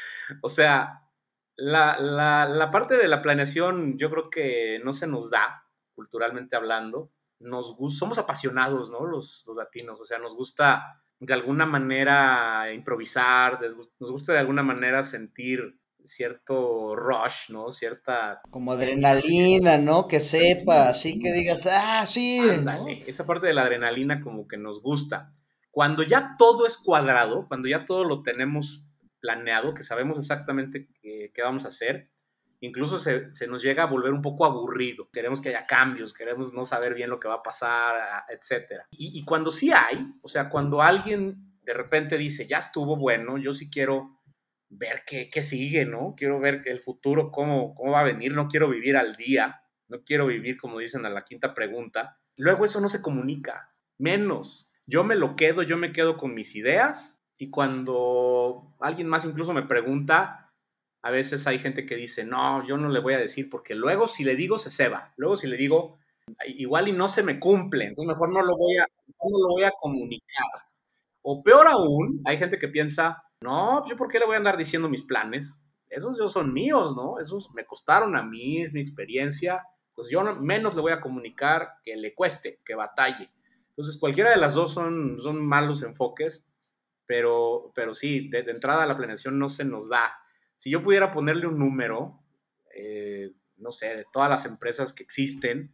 o 0.41 0.49
sea, 0.49 1.09
la, 1.55 2.69
parte 2.71 2.97
de 2.97 3.07
la 3.07 3.21
planeación 3.21 3.97
yo 3.97 4.09
creo 4.09 4.29
que 4.29 4.81
no 4.83 4.93
se 4.93 5.07
nos 5.07 5.29
da, 5.29 5.63
culturalmente 5.95 6.55
hablando. 6.55 7.11
Nos 7.39 7.77
somos 7.97 8.17
apasionados, 8.17 8.91
¿no? 8.91 9.05
Los, 9.05 9.45
los 9.47 9.55
latinos, 9.55 9.99
o 10.01 10.05
sea, 10.05 10.17
nos 10.19 10.35
gusta 10.35 11.01
de 11.19 11.33
alguna 11.33 11.65
manera 11.65 12.71
improvisar, 12.73 13.59
nos 13.61 14.11
gusta 14.11 14.33
de 14.33 14.39
alguna 14.39 14.63
manera 14.63 15.03
sentir 15.03 15.79
cierto 16.05 16.95
rush, 16.95 17.49
¿no? 17.49 17.71
Cierta... 17.71 18.41
Como 18.49 18.71
adrenalina, 18.71 19.77
¿no? 19.77 20.07
Que 20.07 20.19
sepa, 20.19 20.89
así 20.89 21.19
que 21.19 21.31
digas, 21.31 21.67
ah, 21.71 22.05
sí. 22.05 22.39
Esa 23.05 23.25
parte 23.25 23.47
de 23.47 23.53
la 23.53 23.63
adrenalina 23.63 24.21
como 24.21 24.47
que 24.47 24.57
nos 24.57 24.81
gusta. 24.81 25.33
Cuando 25.71 26.03
ya 26.03 26.35
todo 26.37 26.65
es 26.65 26.77
cuadrado, 26.77 27.47
cuando 27.47 27.67
ya 27.67 27.85
todo 27.85 28.03
lo 28.03 28.23
tenemos 28.23 28.85
planeado, 29.19 29.73
que 29.73 29.83
sabemos 29.83 30.17
exactamente 30.17 30.87
qué, 31.01 31.31
qué 31.33 31.41
vamos 31.41 31.65
a 31.65 31.69
hacer, 31.69 32.09
incluso 32.61 32.99
se, 32.99 33.31
nos 33.47 33.61
llega 33.61 33.83
a 33.83 33.87
volver 33.87 34.11
un 34.11 34.21
poco 34.21 34.45
aburrido. 34.45 35.09
Queremos 35.11 35.41
que 35.41 35.49
haya 35.49 35.65
cambios, 35.65 36.13
queremos 36.13 36.53
no 36.53 36.65
saber 36.65 36.93
bien 36.93 37.09
lo 37.09 37.19
que 37.19 37.27
va 37.27 37.35
a 37.35 37.43
pasar, 37.43 38.23
etc. 38.29 38.81
Y, 38.91 39.17
y 39.19 39.23
cuando 39.23 39.51
sí 39.51 39.71
hay, 39.71 40.05
o 40.21 40.27
sea, 40.27 40.49
cuando 40.49 40.81
alguien 40.81 41.49
de 41.63 41.73
repente 41.73 42.17
dice, 42.17 42.47
ya 42.47 42.57
estuvo 42.57 42.95
bueno, 42.95 43.37
yo 43.37 43.53
sí 43.53 43.69
quiero 43.69 44.18
ver 44.69 45.03
qué, 45.05 45.27
qué 45.31 45.41
sigue, 45.41 45.85
¿no? 45.85 46.13
Quiero 46.15 46.39
ver 46.39 46.63
el 46.65 46.79
futuro, 46.81 47.31
cómo, 47.31 47.75
cómo 47.75 47.91
va 47.91 48.01
a 48.01 48.03
venir, 48.03 48.33
no 48.33 48.47
quiero 48.47 48.69
vivir 48.69 48.97
al 48.97 49.15
día, 49.15 49.61
no 49.87 50.03
quiero 50.03 50.27
vivir, 50.27 50.57
como 50.59 50.79
dicen 50.79 51.05
a 51.05 51.09
la 51.09 51.23
quinta 51.23 51.53
pregunta. 51.53 52.17
Luego 52.35 52.65
eso 52.65 52.79
no 52.79 52.89
se 52.89 53.01
comunica, 53.01 53.73
menos. 53.97 54.69
Yo 54.85 55.03
me 55.03 55.15
lo 55.15 55.35
quedo, 55.35 55.63
yo 55.63 55.77
me 55.77 55.91
quedo 55.91 56.17
con 56.17 56.33
mis 56.33 56.55
ideas 56.55 57.21
y 57.37 57.49
cuando 57.49 58.75
alguien 58.79 59.07
más 59.07 59.25
incluso 59.25 59.53
me 59.53 59.63
pregunta, 59.63 60.51
a 61.01 61.11
veces 61.11 61.47
hay 61.47 61.59
gente 61.59 61.85
que 61.85 61.95
dice, 61.95 62.25
no, 62.25 62.65
yo 62.65 62.77
no 62.77 62.89
le 62.89 62.99
voy 62.99 63.13
a 63.13 63.19
decir 63.19 63.49
porque 63.49 63.75
luego 63.75 64.07
si 64.07 64.23
le 64.23 64.35
digo 64.35 64.57
se 64.57 64.71
ceba, 64.71 65.13
luego 65.17 65.35
si 65.35 65.47
le 65.47 65.57
digo, 65.57 65.99
igual 66.47 66.87
y 66.87 66.91
no 66.91 67.07
se 67.07 67.23
me 67.23 67.39
cumple, 67.39 67.85
entonces 67.85 68.09
mejor 68.09 68.33
no 68.33 68.41
lo 68.41 68.57
voy 68.57 68.77
a, 68.77 68.85
no 69.07 69.39
lo 69.39 69.47
voy 69.53 69.63
a 69.63 69.71
comunicar. 69.79 70.45
O 71.21 71.43
peor 71.43 71.67
aún, 71.67 72.21
hay 72.25 72.37
gente 72.37 72.57
que 72.57 72.67
piensa, 72.67 73.23
no, 73.41 73.87
yo 73.87 73.95
por 73.95 74.07
qué 74.09 74.19
le 74.19 74.25
voy 74.25 74.35
a 74.35 74.37
andar 74.37 74.57
diciendo 74.57 74.89
mis 74.89 75.03
planes, 75.03 75.61
esos, 75.89 76.31
son 76.31 76.53
míos, 76.53 76.95
¿no? 76.95 77.19
Esos 77.19 77.51
me 77.53 77.65
costaron 77.65 78.15
a 78.15 78.23
mí, 78.23 78.61
es 78.61 78.73
mi 78.73 78.81
experiencia, 78.81 79.63
pues 79.95 80.09
yo 80.09 80.23
menos 80.35 80.75
le 80.75 80.81
voy 80.81 80.91
a 80.91 81.01
comunicar 81.01 81.73
que 81.83 81.95
le 81.95 82.13
cueste, 82.13 82.59
que 82.63 82.75
batalle. 82.75 83.31
Entonces 83.69 83.97
cualquiera 83.97 84.31
de 84.31 84.37
las 84.37 84.53
dos 84.53 84.73
son, 84.73 85.19
son 85.19 85.43
malos 85.43 85.81
enfoques, 85.83 86.49
pero, 87.05 87.71
pero 87.73 87.93
sí, 87.93 88.29
de, 88.29 88.39
entrada 88.39 88.85
la 88.85 88.93
planeación 88.93 89.39
no 89.39 89.49
se 89.49 89.65
nos 89.65 89.89
da. 89.89 90.13
Si 90.55 90.69
yo 90.69 90.83
pudiera 90.83 91.11
ponerle 91.11 91.47
un 91.47 91.57
número, 91.57 92.19
eh, 92.75 93.31
no 93.57 93.71
sé, 93.71 93.95
de 93.95 94.05
todas 94.11 94.29
las 94.29 94.45
empresas 94.45 94.93
que 94.93 95.03
existen, 95.03 95.73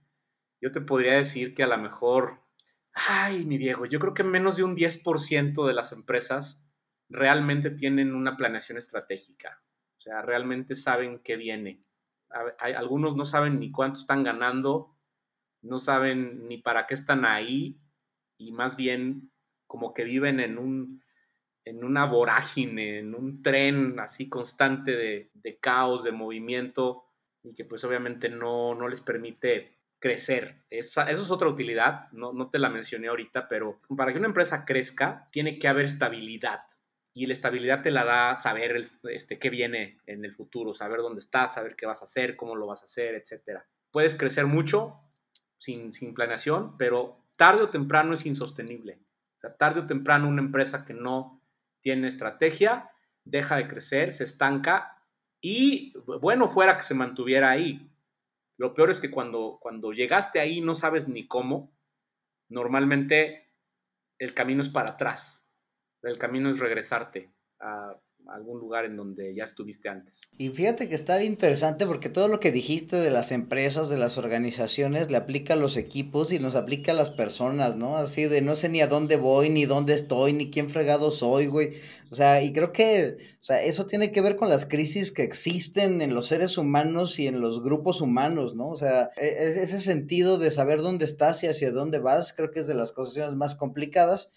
yo 0.62 0.72
te 0.72 0.82
podría 0.82 1.14
decir 1.14 1.54
que 1.54 1.64
a 1.64 1.68
lo 1.68 1.78
mejor, 1.78 2.42
ay, 2.94 3.44
mi 3.46 3.58
viejo, 3.58 3.86
yo 3.86 4.00
creo 4.00 4.14
que 4.14 4.24
menos 4.24 4.56
de 4.56 4.64
un 4.64 4.76
10% 4.76 5.68
de 5.68 5.74
las 5.74 5.92
empresas 5.92 6.65
realmente 7.10 7.72
tienen 7.72 8.14
una 8.14 8.36
planeación 8.38 8.78
estratégica. 8.78 9.62
O 9.98 10.02
sea, 10.02 10.22
realmente 10.22 10.76
saben 10.76 11.20
qué 11.24 11.36
viene. 11.36 11.84
Algunos 12.60 13.16
no 13.16 13.26
saben 13.26 13.60
ni 13.60 13.72
cuánto 13.72 14.00
están 14.00 14.24
ganando, 14.24 14.96
no 15.62 15.80
saben 15.80 16.48
ni 16.48 16.58
para 16.58 16.86
qué 16.86 16.94
están 16.94 17.26
ahí 17.26 17.80
y 18.38 18.52
más 18.52 18.76
bien 18.76 19.32
como 19.68 19.94
que 19.94 20.04
viven 20.04 20.40
en 20.40 20.58
un 20.58 21.02
en 21.66 21.84
una 21.84 22.06
vorágine, 22.06 23.00
en 23.00 23.16
un 23.16 23.42
tren 23.42 24.00
así 24.00 24.30
constante 24.30 24.92
de, 24.92 25.32
de 25.34 25.58
caos, 25.58 26.04
de 26.04 26.12
movimiento 26.12 27.06
y 27.42 27.54
que 27.54 27.66
pues 27.66 27.84
obviamente 27.84 28.30
no, 28.30 28.76
no 28.76 28.88
les 28.88 29.02
permite 29.02 29.80
crecer. 30.00 30.64
Esa, 30.70 31.10
eso 31.10 31.24
es 31.24 31.32
otra 31.32 31.48
utilidad, 31.48 32.12
no, 32.12 32.34
no 32.34 32.52
te 32.52 32.60
la 32.60 32.70
mencioné 32.70 33.08
ahorita, 33.08 33.48
pero 33.48 33.82
para 33.98 34.12
que 34.12 34.20
una 34.20 34.28
empresa 34.28 34.64
crezca 34.64 35.26
tiene 35.32 35.58
que 35.58 35.68
haber 35.68 35.86
estabilidad. 35.86 36.60
Y 37.16 37.26
la 37.26 37.34
estabilidad 37.34 37.82
te 37.82 37.90
la 37.90 38.04
da 38.04 38.36
saber 38.36 38.88
este, 39.04 39.40
qué 39.40 39.50
viene 39.50 39.98
en 40.06 40.24
el 40.24 40.34
futuro, 40.34 40.76
saber 40.76 41.00
dónde 41.00 41.20
estás, 41.20 41.56
saber 41.56 41.76
qué 41.76 41.88
vas 41.88 42.02
a 42.02 42.06
hacer, 42.06 42.36
cómo 42.36 42.56
lo 42.56 42.68
vas 42.68 42.82
a 42.82 42.86
hacer, 42.86 43.16
etc. 43.16 43.62
Puedes 43.90 44.16
crecer 44.16 44.46
mucho 44.46 45.00
sin, 45.58 45.94
sin 45.94 46.14
planeación, 46.14 46.78
pero 46.78 47.26
tarde 47.38 47.64
o 47.64 47.70
temprano 47.70 48.14
es 48.14 48.26
insostenible. 48.28 49.00
O 49.38 49.40
sea, 49.40 49.56
tarde 49.56 49.80
o 49.80 49.88
temprano 49.88 50.28
una 50.28 50.42
empresa 50.42 50.86
que 50.86 50.94
no 50.94 51.42
tiene 51.80 52.08
estrategia 52.08 52.92
deja 53.24 53.56
de 53.56 53.68
crecer, 53.68 54.12
se 54.12 54.26
estanca 54.26 55.02
y 55.42 55.94
bueno 56.22 56.50
fuera 56.50 56.78
que 56.78 56.84
se 56.84 56.94
mantuviera 56.94 57.50
ahí, 57.50 57.90
lo 58.58 58.74
peor 58.74 58.90
es 58.90 59.00
que 59.00 59.12
cuando, 59.12 59.58
cuando 59.62 59.92
llegaste 59.92 60.40
ahí 60.40 60.62
no 60.62 60.76
sabes 60.76 61.08
ni 61.08 61.28
cómo, 61.28 61.76
normalmente 62.50 63.52
el 64.18 64.34
camino 64.34 64.62
es 64.62 64.70
para 64.70 64.92
atrás. 64.92 65.45
El 66.06 66.18
camino 66.18 66.50
es 66.50 66.60
regresarte 66.60 67.32
a, 67.60 68.00
algún 68.28 68.60
lugar 68.60 68.86
en 68.86 68.96
donde 68.96 69.36
ya 69.36 69.44
estuviste 69.44 69.88
antes. 69.88 70.22
Y 70.38 70.50
fíjate 70.50 70.90
que 70.90 70.96
está 70.96 71.24
interesante 71.24 71.86
porque 71.86 72.10
todo 72.10 72.28
lo 72.28 72.40
que 72.40 72.52
dijiste 72.52 72.96
de 72.96 73.12
las 73.12 73.32
empresas, 73.32 73.88
de 73.88 73.98
las 73.98 74.18
organizaciones, 74.18 75.12
le 75.12 75.18
aplica 75.18 75.54
a 75.54 75.58
los 75.58 75.78
equipos 75.78 76.34
y 76.34 76.40
nos 76.40 76.56
aplica 76.56 76.92
a 76.92 76.96
las 76.96 77.12
personas, 77.12 77.76
¿no? 77.76 77.98
Así 77.98 78.26
de 78.26 78.42
no 78.42 78.56
sé 78.56 78.70
ni 78.70 78.82
a 78.82 78.88
dónde 78.88 79.16
voy, 79.16 79.50
ni 79.50 79.66
dónde 79.66 79.94
estoy, 79.94 80.34
ni 80.34 80.50
quién 80.50 80.70
fregado 80.70 81.12
soy, 81.12 81.46
güey. 81.46 81.74
O 82.10 82.16
sea, 82.16 82.42
y 82.42 82.52
creo 82.52 82.72
que, 82.72 83.18
o 83.42 83.46
sea, 83.46 83.62
eso 83.62 83.86
tiene 83.86 84.12
que 84.12 84.22
ver 84.22 84.38
con 84.38 84.50
las 84.50 84.66
crisis 84.66 85.12
que 85.12 85.24
existen 85.24 86.02
en 86.02 86.16
los 86.16 86.28
seres 86.28 86.58
humanos 86.58 87.20
y 87.20 87.28
en 87.28 87.42
los 87.42 87.62
grupos 87.62 88.02
humanos, 88.02 88.56
¿no? 88.56 88.70
O 88.70 88.76
sea, 88.76 89.12
e, 89.18 89.28
e, 89.28 89.48
ese 89.50 89.80
sentido 89.80 90.40
de 90.40 90.50
saber 90.50 90.82
dónde 90.82 91.06
estás 91.06 91.44
y 91.44 91.48
hacia 91.48 91.72
dónde 91.72 92.00
vas, 92.00 92.34
creo 92.34 92.52
que 92.52 92.62
es 92.62 92.68
de 92.68 92.74
las 92.74 92.92
cosas 92.92 93.36
más 93.36 93.56
complicadas. 93.56 94.32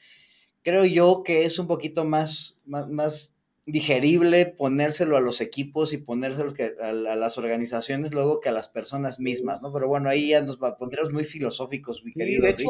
Creo 0.68 0.84
yo 0.84 1.22
que 1.25 1.46
es 1.46 1.58
un 1.58 1.66
poquito 1.66 2.04
más, 2.04 2.58
más, 2.66 2.90
más 2.90 3.34
digerible 3.64 4.44
ponérselo 4.44 5.16
a 5.16 5.22
los 5.22 5.40
equipos 5.40 5.94
y 5.94 5.96
ponérselo 5.96 6.52
a, 6.82 6.92
las 6.92 7.38
organizaciones 7.38 8.12
luego 8.12 8.40
que 8.40 8.50
a 8.50 8.52
las 8.52 8.68
personas 8.68 9.18
mismas, 9.18 9.62
¿no? 9.62 9.72
Pero 9.72 9.88
bueno, 9.88 10.10
ahí 10.10 10.28
ya 10.28 10.42
nos 10.42 10.58
pondremos 10.58 11.10
muy 11.10 11.25
filosóficos, 11.25 12.04
mi 12.04 12.12
querido 12.12 12.46
Rich, 12.46 12.68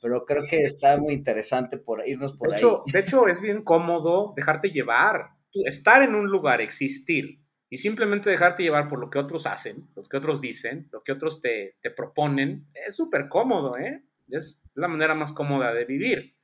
pero 0.00 0.24
creo 0.24 0.44
que 0.48 0.62
está 0.62 0.98
muy 0.98 1.12
interesante 1.12 1.76
por 1.76 2.08
irnos 2.08 2.34
por 2.38 2.48
de 2.48 2.56
ahí. 2.56 2.60
Hecho, 2.62 2.84
de 2.90 3.00
hecho, 3.00 3.28
es 3.28 3.38
bien 3.42 3.62
cómodo 3.62 4.32
dejarte 4.34 4.70
llevar, 4.70 5.32
estar 5.66 6.02
en 6.02 6.14
un 6.14 6.28
lugar, 6.28 6.62
existir 6.62 7.40
y 7.68 7.76
simplemente 7.76 8.30
dejarte 8.30 8.62
llevar 8.62 8.88
por 8.88 8.98
lo 8.98 9.10
que 9.10 9.18
otros 9.18 9.46
hacen, 9.46 9.88
lo 9.94 10.04
que 10.04 10.16
otros 10.16 10.40
dicen, 10.40 10.88
lo 10.90 11.02
que 11.02 11.12
otros 11.12 11.42
te, 11.42 11.76
te 11.82 11.90
proponen, 11.90 12.66
es 12.72 12.96
súper 12.96 13.28
cómodo, 13.28 13.76
¿eh? 13.76 14.02
Es 14.30 14.62
la 14.74 14.88
manera 14.88 15.14
más 15.14 15.34
cómoda 15.34 15.74
de 15.74 15.84
vivir. 15.84 16.36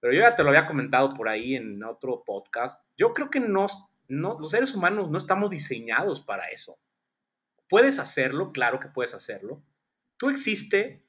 Pero 0.00 0.12
yo 0.12 0.20
ya 0.20 0.36
te 0.36 0.42
lo 0.42 0.50
había 0.50 0.66
comentado 0.66 1.10
por 1.10 1.28
ahí 1.28 1.56
en 1.56 1.82
otro 1.84 2.22
podcast. 2.24 2.84
Yo 2.96 3.12
creo 3.12 3.30
que 3.30 3.40
no, 3.40 3.66
no, 4.08 4.38
los 4.38 4.50
seres 4.50 4.74
humanos 4.74 5.10
no 5.10 5.18
estamos 5.18 5.50
diseñados 5.50 6.20
para 6.20 6.48
eso. 6.48 6.78
Puedes 7.68 7.98
hacerlo, 7.98 8.52
claro 8.52 8.80
que 8.80 8.88
puedes 8.88 9.14
hacerlo. 9.14 9.62
Tú 10.16 10.30
existe 10.30 11.04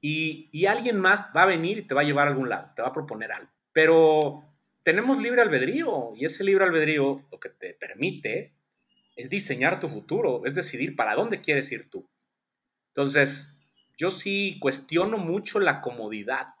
y, 0.00 0.48
y 0.52 0.66
alguien 0.66 0.98
más 0.98 1.30
va 1.36 1.42
a 1.42 1.46
venir 1.46 1.78
y 1.78 1.86
te 1.86 1.94
va 1.94 2.02
a 2.02 2.04
llevar 2.04 2.28
a 2.28 2.30
algún 2.30 2.48
lado, 2.48 2.72
te 2.74 2.82
va 2.82 2.88
a 2.88 2.92
proponer 2.92 3.32
algo. 3.32 3.50
Pero 3.72 4.44
tenemos 4.82 5.18
libre 5.18 5.42
albedrío 5.42 6.14
y 6.16 6.24
ese 6.24 6.44
libre 6.44 6.64
albedrío 6.64 7.24
lo 7.30 7.40
que 7.40 7.48
te 7.48 7.74
permite 7.74 8.54
es 9.16 9.30
diseñar 9.30 9.80
tu 9.80 9.88
futuro, 9.88 10.44
es 10.44 10.54
decidir 10.54 10.94
para 10.94 11.14
dónde 11.14 11.40
quieres 11.40 11.72
ir 11.72 11.90
tú. 11.90 12.08
Entonces, 12.88 13.58
yo 13.98 14.10
sí 14.10 14.58
cuestiono 14.60 15.18
mucho 15.18 15.58
la 15.58 15.80
comodidad 15.80 16.55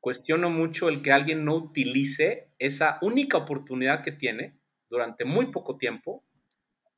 cuestiono 0.00 0.50
mucho 0.50 0.88
el 0.88 1.02
que 1.02 1.12
alguien 1.12 1.44
no 1.44 1.54
utilice 1.54 2.52
esa 2.58 2.98
única 3.02 3.38
oportunidad 3.38 4.02
que 4.02 4.12
tiene 4.12 4.58
durante 4.88 5.24
muy 5.24 5.46
poco 5.46 5.76
tiempo 5.76 6.24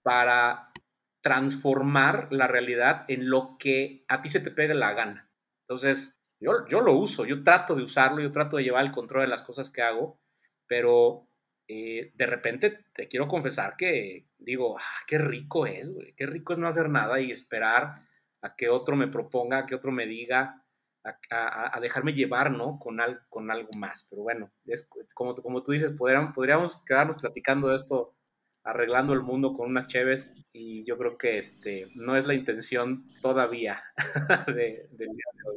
para 0.02 0.72
transformar 1.20 2.28
la 2.30 2.48
realidad 2.48 3.04
en 3.08 3.28
lo 3.28 3.56
que 3.58 4.04
a 4.08 4.22
ti 4.22 4.28
se 4.28 4.40
te 4.40 4.50
pegue 4.50 4.74
la 4.74 4.92
gana. 4.94 5.30
Entonces, 5.62 6.20
yo, 6.40 6.66
yo 6.68 6.80
lo 6.80 6.94
uso, 6.94 7.24
yo 7.24 7.44
trato 7.44 7.74
de 7.74 7.84
usarlo, 7.84 8.20
yo 8.20 8.32
trato 8.32 8.56
de 8.56 8.64
llevar 8.64 8.84
el 8.84 8.90
control 8.90 9.22
de 9.22 9.28
las 9.28 9.42
cosas 9.42 9.70
que 9.70 9.82
hago, 9.82 10.20
pero 10.66 11.28
eh, 11.68 12.10
de 12.14 12.26
repente 12.26 12.86
te 12.92 13.06
quiero 13.06 13.28
confesar 13.28 13.76
que 13.76 14.26
digo, 14.38 14.76
ah, 14.78 15.04
qué 15.06 15.18
rico 15.18 15.66
es, 15.66 15.94
güey, 15.94 16.14
qué 16.14 16.26
rico 16.26 16.52
es 16.52 16.58
no 16.58 16.66
hacer 16.66 16.88
nada 16.88 17.20
y 17.20 17.30
esperar 17.30 18.02
a 18.42 18.56
que 18.56 18.68
otro 18.68 18.96
me 18.96 19.06
proponga, 19.06 19.58
a 19.58 19.66
que 19.66 19.76
otro 19.76 19.92
me 19.92 20.06
diga, 20.06 20.61
a, 21.30 21.78
dejarme 21.80 22.12
llevar, 22.12 22.50
¿no? 22.50 22.78
Con, 22.78 22.98
con 23.28 23.50
algo 23.50 23.70
más. 23.76 24.06
Pero 24.10 24.22
bueno, 24.22 24.50
es 24.66 24.88
como, 25.14 25.34
como 25.36 25.62
tú 25.62 25.72
dices, 25.72 25.92
podríamos, 25.92 26.34
podríamos 26.34 26.84
quedarnos 26.84 27.16
platicando 27.16 27.68
de 27.68 27.76
esto, 27.76 28.14
arreglando 28.64 29.12
el 29.12 29.22
mundo 29.22 29.54
con 29.54 29.70
unas 29.70 29.88
cheves, 29.88 30.34
y 30.52 30.84
yo 30.84 30.96
creo 30.98 31.18
que 31.18 31.38
este, 31.38 31.88
no 31.94 32.16
es 32.16 32.26
la 32.26 32.34
intención 32.34 33.10
todavía 33.22 33.82
de, 34.46 34.86
de, 34.92 35.06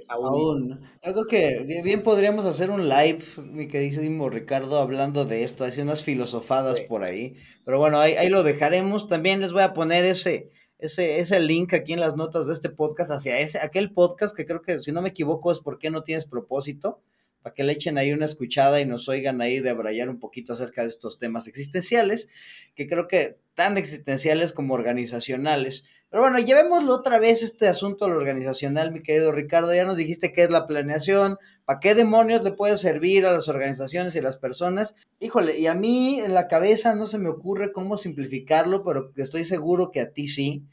Aún. 0.07 0.81
Yo 1.03 1.13
creo 1.13 1.25
que 1.25 1.81
bien 1.83 2.01
podríamos 2.01 2.45
hacer 2.45 2.69
un 2.69 2.89
live, 2.89 3.19
mi 3.37 3.67
queridísimo 3.67 4.29
Ricardo, 4.29 4.79
hablando 4.79 5.25
de 5.25 5.43
esto, 5.43 5.65
haciendo 5.65 5.91
unas 5.91 6.03
filosofadas 6.03 6.81
por 6.81 7.03
ahí. 7.03 7.37
Pero 7.65 7.79
bueno, 7.79 7.99
ahí, 7.99 8.13
ahí 8.13 8.29
lo 8.29 8.43
dejaremos. 8.43 9.07
También 9.07 9.41
les 9.41 9.51
voy 9.51 9.63
a 9.63 9.73
poner 9.73 10.05
ese 10.05 10.51
ese, 10.79 11.19
ese 11.19 11.39
link 11.39 11.73
aquí 11.73 11.93
en 11.93 11.99
las 11.99 12.15
notas 12.15 12.47
de 12.47 12.53
este 12.53 12.69
podcast 12.69 13.11
hacia 13.11 13.39
ese, 13.39 13.59
aquel 13.59 13.91
podcast 13.93 14.35
que 14.35 14.45
creo 14.45 14.61
que, 14.61 14.79
si 14.79 14.91
no 14.91 15.01
me 15.01 15.09
equivoco, 15.09 15.51
es 15.51 15.59
¿Por 15.59 15.77
qué 15.77 15.89
no 15.89 16.03
tienes 16.03 16.25
propósito? 16.25 17.01
Para 17.45 17.53
que 17.53 17.63
le 17.63 17.73
echen 17.73 17.99
ahí 17.99 18.11
una 18.11 18.25
escuchada 18.25 18.81
y 18.81 18.87
nos 18.87 19.07
oigan 19.07 19.39
ahí 19.39 19.59
de 19.59 19.69
abrayar 19.69 20.09
un 20.09 20.17
poquito 20.19 20.53
acerca 20.53 20.81
de 20.81 20.87
estos 20.87 21.19
temas 21.19 21.47
existenciales, 21.47 22.27
que 22.73 22.87
creo 22.87 23.07
que 23.07 23.37
tan 23.53 23.77
existenciales 23.77 24.51
como 24.51 24.73
organizacionales. 24.73 25.83
Pero 26.09 26.23
bueno, 26.23 26.39
llevémoslo 26.39 26.91
otra 26.95 27.19
vez 27.19 27.43
este 27.43 27.67
asunto 27.67 28.07
lo 28.07 28.17
organizacional, 28.17 28.91
mi 28.91 29.03
querido 29.03 29.31
Ricardo. 29.31 29.75
Ya 29.75 29.85
nos 29.85 29.95
dijiste 29.95 30.33
qué 30.33 30.41
es 30.41 30.49
la 30.49 30.65
planeación, 30.65 31.37
para 31.65 31.79
qué 31.79 31.93
demonios 31.93 32.43
le 32.43 32.51
puede 32.51 32.79
servir 32.79 33.27
a 33.27 33.33
las 33.33 33.47
organizaciones 33.47 34.15
y 34.15 34.17
a 34.17 34.23
las 34.23 34.37
personas. 34.37 34.95
Híjole, 35.19 35.59
y 35.59 35.67
a 35.67 35.75
mí 35.75 36.19
en 36.21 36.33
la 36.33 36.47
cabeza 36.47 36.95
no 36.95 37.05
se 37.05 37.19
me 37.19 37.29
ocurre 37.29 37.71
cómo 37.71 37.97
simplificarlo, 37.97 38.83
pero 38.83 39.11
estoy 39.17 39.45
seguro 39.45 39.91
que 39.91 40.01
a 40.01 40.09
ti 40.09 40.27
sí. 40.27 40.63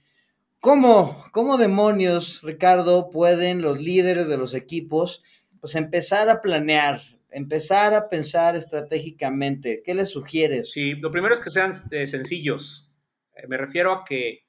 ¿Cómo, 0.58 1.22
cómo 1.32 1.58
demonios, 1.58 2.40
Ricardo, 2.42 3.10
pueden 3.10 3.60
los 3.60 3.78
líderes 3.78 4.26
de 4.26 4.38
los 4.38 4.54
equipos 4.54 5.22
pues 5.62 5.76
empezar 5.76 6.28
a 6.28 6.42
planear 6.42 7.00
empezar 7.32 7.94
a 7.94 8.08
pensar 8.08 8.56
estratégicamente, 8.56 9.82
¿qué 9.84 9.94
les 9.94 10.10
sugieres? 10.10 10.70
Sí, 10.70 10.94
lo 10.94 11.10
primero 11.10 11.34
es 11.34 11.40
que 11.40 11.50
sean 11.50 11.72
eh, 11.90 12.06
sencillos. 12.06 12.90
Eh, 13.34 13.46
me 13.48 13.56
refiero 13.56 13.92
a 13.92 14.04
que 14.04 14.46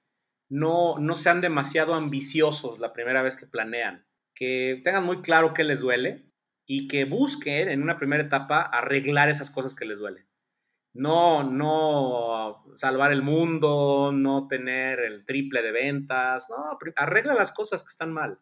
no, 0.49 0.97
no 0.99 1.15
sean 1.15 1.41
demasiado 1.41 1.93
ambiciosos 1.93 2.79
la 2.79 2.93
primera 2.93 3.21
vez 3.21 3.37
que 3.37 3.47
planean, 3.47 4.05
que 4.35 4.81
tengan 4.83 5.05
muy 5.05 5.21
claro 5.21 5.53
qué 5.53 5.63
les 5.63 5.79
duele 5.79 6.25
y 6.65 6.87
que 6.87 7.05
busquen 7.05 7.69
en 7.69 7.81
una 7.81 7.97
primera 7.97 8.23
etapa 8.23 8.61
arreglar 8.61 9.29
esas 9.29 9.49
cosas 9.49 9.75
que 9.75 9.85
les 9.85 9.99
duelen. 9.99 10.27
No, 10.95 11.43
no 11.43 12.65
salvar 12.75 13.11
el 13.11 13.23
mundo, 13.23 14.11
no 14.13 14.47
tener 14.47 14.99
el 14.99 15.25
triple 15.25 15.63
de 15.63 15.71
ventas, 15.71 16.47
no, 16.49 16.77
arregla 16.95 17.33
las 17.33 17.51
cosas 17.51 17.81
que 17.81 17.89
están 17.89 18.13
mal. 18.13 18.39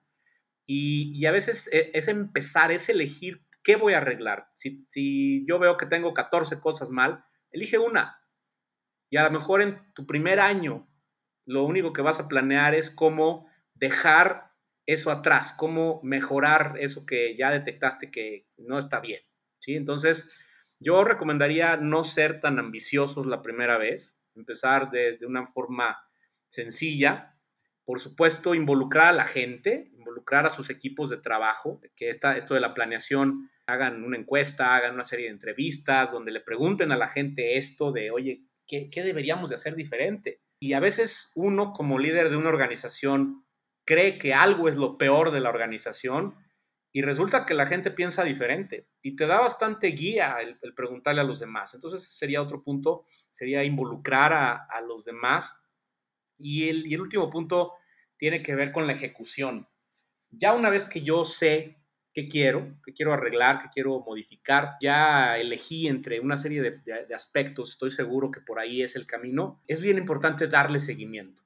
Y, 0.73 1.25
a 1.25 1.31
veces 1.31 1.69
e, 1.73 1.91
es 1.93 2.07
empezar, 2.07 2.71
es 2.71 2.87
elegir 2.87 3.45
qué 3.61 3.75
voy 3.75 3.93
a 3.93 3.97
arreglar. 3.97 4.47
Si, 4.55 4.85
si 4.89 5.45
yo 5.45 5.59
veo 5.59 5.75
que 5.75 5.85
tengo 5.85 6.13
14 6.13 6.61
cosas 6.61 6.91
mal, 6.91 7.25
elige 7.51 7.77
una. 7.77 8.23
Y 9.09 9.17
a 9.17 9.23
lo 9.23 9.31
mejor 9.31 9.61
en 9.61 9.93
tu 9.93 10.07
primer 10.07 10.39
año, 10.39 10.87
lo 11.45 11.65
único 11.65 11.91
que 11.91 12.01
vas 12.01 12.21
a 12.21 12.29
planear 12.29 12.73
es 12.73 12.89
cómo 12.89 13.49
dejar 13.73 14.53
eso 14.85 15.11
atrás, 15.11 15.53
cómo 15.57 15.99
mejorar 16.03 16.75
eso 16.79 17.05
que 17.05 17.35
ya 17.35 17.51
detectaste 17.51 18.09
que 18.09 18.47
no 18.57 18.79
está 18.79 19.01
bien. 19.01 19.21
¿sí? 19.59 19.75
Entonces, 19.75 20.41
yo 20.79 21.03
recomendaría 21.03 21.75
no 21.75 22.05
ser 22.05 22.39
tan 22.39 22.59
ambiciosos 22.59 23.25
la 23.25 23.41
primera 23.41 23.77
vez, 23.77 24.23
empezar 24.35 24.89
de 24.89 25.19
una 25.27 25.47
forma 25.47 25.97
sencilla. 26.47 27.37
Por 27.83 27.99
supuesto, 27.99 28.55
involucrar 28.55 29.07
a 29.07 29.13
la 29.13 29.25
gente, 29.25 29.90
involucrar 30.11 30.45
a 30.45 30.49
sus 30.49 30.69
equipos 30.69 31.09
de 31.09 31.17
trabajo, 31.17 31.79
que 31.95 32.09
esta, 32.09 32.35
esto 32.35 32.53
de 32.53 32.59
la 32.59 32.73
planeación 32.73 33.49
hagan 33.65 34.03
una 34.03 34.17
encuesta, 34.17 34.75
hagan 34.75 34.95
una 34.95 35.03
serie 35.03 35.27
de 35.27 35.31
entrevistas 35.31 36.11
donde 36.11 36.31
le 36.31 36.41
pregunten 36.41 36.91
a 36.91 36.97
la 36.97 37.07
gente 37.07 37.57
esto 37.57 37.91
de, 37.91 38.11
oye, 38.11 38.43
¿qué, 38.67 38.89
qué 38.89 39.03
deberíamos 39.03 39.49
de 39.49 39.55
hacer 39.55 39.75
diferente? 39.75 40.41
Y 40.59 40.73
a 40.73 40.79
veces 40.79 41.31
uno 41.35 41.71
como 41.71 41.97
líder 41.97 42.29
de 42.29 42.35
una 42.35 42.49
organización 42.49 43.45
cree 43.85 44.17
que 44.17 44.33
algo 44.33 44.67
es 44.67 44.75
lo 44.75 44.97
peor 44.97 45.31
de 45.31 45.39
la 45.39 45.49
organización 45.49 46.35
y 46.91 47.01
resulta 47.01 47.45
que 47.45 47.53
la 47.53 47.67
gente 47.67 47.91
piensa 47.91 48.23
diferente 48.25 48.89
y 49.01 49.15
te 49.15 49.25
da 49.25 49.39
bastante 49.39 49.87
guía 49.87 50.37
el, 50.41 50.57
preguntarle 50.73 51.21
a 51.21 51.25
los 51.25 51.39
demás. 51.39 51.73
Entonces 51.73 52.17
sería 52.17 52.41
otro 52.41 52.61
punto, 52.61 53.05
sería 53.31 53.63
involucrar 53.63 54.33
a, 54.33 54.65
a 54.65 54.81
los 54.81 55.05
demás. 55.05 55.69
Y 56.37 56.67
el, 56.67 56.85
y 56.85 56.95
el 56.95 57.01
último 57.01 57.29
punto 57.29 57.73
tiene 58.21 58.43
que 58.43 58.53
ver 58.53 58.71
con 58.71 58.85
la 58.85 58.93
ejecución. 58.93 59.67
Ya 60.31 60.53
una 60.53 60.69
vez 60.69 60.87
que 60.87 61.01
yo 61.01 61.25
sé 61.25 61.77
qué 62.13 62.27
quiero, 62.27 62.77
qué 62.83 62.93
quiero 62.93 63.13
arreglar, 63.13 63.61
qué 63.61 63.69
quiero 63.73 63.99
modificar. 63.99 64.75
Ya 64.81 65.37
elegí 65.37 65.87
entre 65.87 66.19
una 66.19 66.37
serie 66.37 66.61
de, 66.61 67.15
aspectos, 67.15 67.71
estoy 67.71 67.91
seguro 67.91 68.31
que 68.31 68.41
por 68.41 68.59
ahí 68.59 68.81
es 68.81 68.95
el 68.95 69.05
camino. 69.05 69.61
Es 69.67 69.81
bien 69.81 69.97
importante 69.97 70.47
darle 70.47 70.79
seguimiento. 70.79 71.41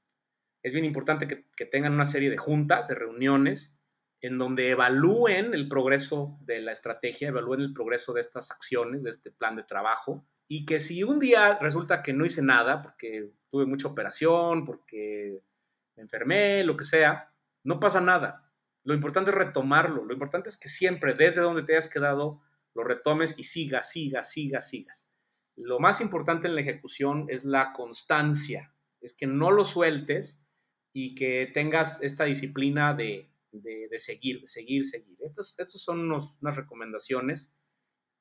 Es 0.63 0.73
bien 0.73 0.85
importante 0.85 1.27
que, 1.27 1.45
que 1.55 1.65
tengan 1.65 1.93
una 1.93 2.05
serie 2.05 2.29
de 2.29 2.37
juntas, 2.37 2.87
de 2.87 2.95
reuniones, 2.95 3.79
en 4.21 4.37
donde 4.37 4.71
evalúen 4.71 5.53
el 5.53 5.67
progreso 5.67 6.37
de 6.41 6.61
la 6.61 6.71
estrategia, 6.71 7.27
evalúen 7.27 7.61
el 7.61 7.73
progreso 7.73 8.13
de 8.13 8.21
estas 8.21 8.49
acciones, 8.49 9.03
de 9.03 9.11
este 9.11 9.31
plan 9.31 9.55
de 9.55 9.63
trabajo, 9.63 10.25
y 10.47 10.65
que 10.65 10.79
si 10.79 11.03
un 11.03 11.19
día 11.19 11.59
resulta 11.59 12.01
que 12.01 12.13
no 12.13 12.25
hice 12.25 12.41
nada, 12.41 12.81
porque 12.81 13.31
tuve 13.49 13.65
mucha 13.65 13.87
operación, 13.87 14.65
porque 14.65 15.41
me 15.95 16.03
enfermé, 16.03 16.63
lo 16.63 16.75
que 16.75 16.83
sea, 16.83 17.31
no 17.63 17.79
pasa 17.79 18.01
nada 18.01 18.44
lo 18.85 18.93
importante 18.93 19.31
es 19.31 19.35
retomarlo. 19.35 20.05
Lo 20.05 20.13
importante 20.13 20.47
es 20.47 20.57
que 20.57 20.69
siempre, 20.69 21.15
desde 21.15 21.41
donde 21.41 21.63
te 21.63 21.73
hayas 21.73 21.89
quedado, 21.89 22.41
lo 22.75 22.83
retomes 22.83 23.37
y 23.37 23.43
sigas, 23.43 23.91
sigas, 23.91 24.31
sigas, 24.31 24.69
sigas. 24.69 25.09
Lo 25.55 25.79
más 25.79 26.01
importante 26.01 26.47
en 26.47 26.55
la 26.55 26.61
ejecución 26.61 27.25
es 27.29 27.45
la 27.45 27.73
constancia, 27.73 28.75
es 29.01 29.15
que 29.17 29.25
no 29.25 29.51
lo 29.51 29.65
sueltes 29.65 30.47
y 30.91 31.15
que 31.15 31.49
tengas 31.53 32.01
esta 32.03 32.25
disciplina 32.25 32.93
de, 32.93 33.31
seguir, 33.97 34.47
seguir, 34.47 34.85
seguir. 34.85 35.17
Estas, 35.19 35.55
son 35.71 36.11
unas 36.11 36.55
recomendaciones 36.55 37.57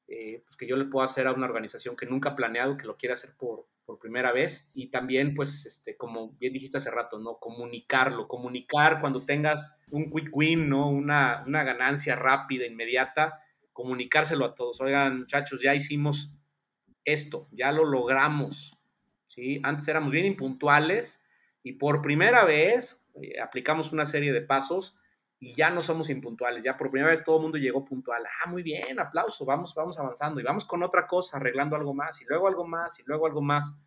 eh, 0.09 0.43
pues 0.47 0.57
que 0.57 0.67
yo 0.67 0.77
le 0.77 0.87
puedo 0.87 1.05
hacer 1.05 1.27
a 1.27 1.33
una 1.33 1.47
organización 1.47 1.97
que 1.97 2.07
nunca 2.07 2.31
ha 2.31 2.37
planeado, 2.37 2.77
que 2.77 2.87
lo 2.87 2.97
quiere 2.97 3.15
hacer 3.15 3.35
por, 3.37 3.69
por 3.85 3.99
primera 3.99 4.33
vez 4.33 4.71
y 4.75 4.91
también 4.91 5.35
pues 5.35 5.67
este 5.67 5.97
como 5.97 6.33
bien 6.39 6.53
dijiste 6.53 6.79
hace 6.79 6.91
rato 6.91 7.19
no 7.19 7.39
comunicarlo 7.39 8.29
comunicar 8.29 9.01
cuando 9.01 9.25
tengas 9.25 9.79
un 9.93 10.11
quick 10.11 10.31
win 10.35 10.69
no 10.69 10.89
una, 10.89 11.45
una 11.47 11.65
ganancia 11.65 12.17
rápida 12.17 12.67
inmediata 12.67 13.41
comunicárselo 13.73 14.45
a 14.45 14.55
todos. 14.55 14.81
Oigan 14.81 15.21
muchachos 15.21 15.61
ya 15.63 15.75
hicimos 15.75 16.33
esto 17.05 17.49
ya 17.53 17.73
lo 17.73 17.85
logramos 17.85 18.79
sí 19.27 19.61
antes 19.63 19.87
éramos 19.89 20.13
bien 20.13 20.27
impuntuales 20.27 21.27
y 21.63 21.73
por 21.73 22.03
primera 22.03 22.45
vez 22.45 23.07
eh, 23.21 23.41
aplicamos 23.41 23.93
una 23.93 24.07
serie 24.07 24.33
de 24.33 24.41
pasos 24.41 24.97
y 25.45 25.53
ya 25.53 25.69
no 25.69 25.83
somos 25.83 26.09
impuntuales, 26.09 26.65
ya 26.65 26.75
por 26.75 26.91
primera 26.91 27.11
vez 27.11 27.23
todo 27.23 27.37
el 27.37 27.43
mundo 27.43 27.59
llegó 27.59 27.85
puntual. 27.85 28.23
Ah, 28.25 28.49
muy 28.49 28.63
bien, 28.63 28.99
aplauso, 28.99 29.45
vamos, 29.45 29.75
vamos 29.75 29.99
avanzando 29.99 30.41
y 30.41 30.43
vamos 30.43 30.65
con 30.65 30.83
otra 30.83 31.07
cosa, 31.07 31.37
arreglando 31.37 31.77
algo 31.77 31.93
más 31.93 32.23
y 32.23 32.25
luego 32.25 32.49
algo 32.49 32.67
más 32.67 32.99
y 32.99 33.03
luego 33.05 33.27
algo 33.27 33.43
más. 33.43 33.79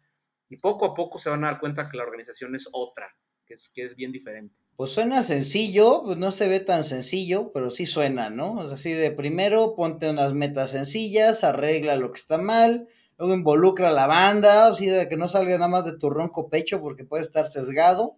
Y 0.50 0.58
poco 0.58 0.86
a 0.86 0.94
poco 0.94 1.18
se 1.18 1.32
van 1.32 1.44
a 1.44 1.48
dar 1.48 1.60
cuenta 1.60 1.90
que 1.90 1.98
la 1.98 2.04
organización 2.04 2.54
es 2.54 2.70
otra, 2.72 3.08
que 3.44 3.56
es, 3.56 3.72
que 3.74 3.86
es 3.86 3.96
bien 3.96 4.12
diferente. 4.12 4.56
Pues 4.76 4.92
suena 4.92 5.24
sencillo, 5.24 6.04
pues 6.06 6.18
no 6.18 6.32
se 6.32 6.48
ve 6.48 6.60
tan 6.60 6.84
sencillo, 6.84 7.52
pero 7.52 7.72
sí 7.72 7.88
suena, 7.88 8.30
¿no? 8.30 8.64
Es 8.64 8.72
así 8.72 8.92
de 8.92 9.10
primero 9.10 9.74
ponte 9.76 10.12
unas 10.12 10.36
metas 10.36 10.70
sencillas, 10.70 11.44
arregla 11.44 11.96
lo 11.96 12.12
que 12.12 12.20
está 12.20 12.38
mal, 12.38 12.88
luego 13.18 13.34
involucra 13.34 13.90
a 13.90 13.94
la 13.94 14.06
banda, 14.06 14.68
así 14.68 14.86
de 14.86 15.10
que 15.10 15.18
no 15.18 15.28
salga 15.28 15.54
nada 15.54 15.68
más 15.68 15.86
de 15.86 15.98
tu 15.98 16.12
ronco 16.12 16.50
pecho 16.50 16.80
porque 16.82 17.04
puede 17.04 17.24
estar 17.24 17.48
sesgado 17.48 18.18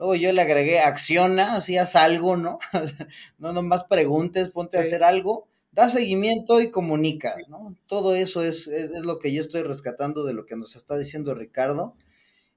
Luego 0.00 0.14
yo 0.14 0.32
le 0.32 0.40
agregué 0.40 0.80
acciona, 0.80 1.56
así 1.56 1.76
haz 1.76 1.94
algo, 1.94 2.34
¿no? 2.34 2.56
no 3.38 3.52
nomás 3.52 3.84
preguntes, 3.84 4.48
ponte 4.48 4.78
a 4.78 4.80
hacer 4.80 5.04
algo, 5.04 5.46
da 5.72 5.90
seguimiento 5.90 6.62
y 6.62 6.70
comunica, 6.70 7.34
¿no? 7.50 7.76
Todo 7.86 8.14
eso 8.14 8.42
es, 8.42 8.66
es, 8.66 9.04
lo 9.04 9.18
que 9.18 9.30
yo 9.30 9.42
estoy 9.42 9.60
rescatando 9.62 10.24
de 10.24 10.32
lo 10.32 10.46
que 10.46 10.56
nos 10.56 10.74
está 10.74 10.96
diciendo 10.96 11.34
Ricardo. 11.34 11.96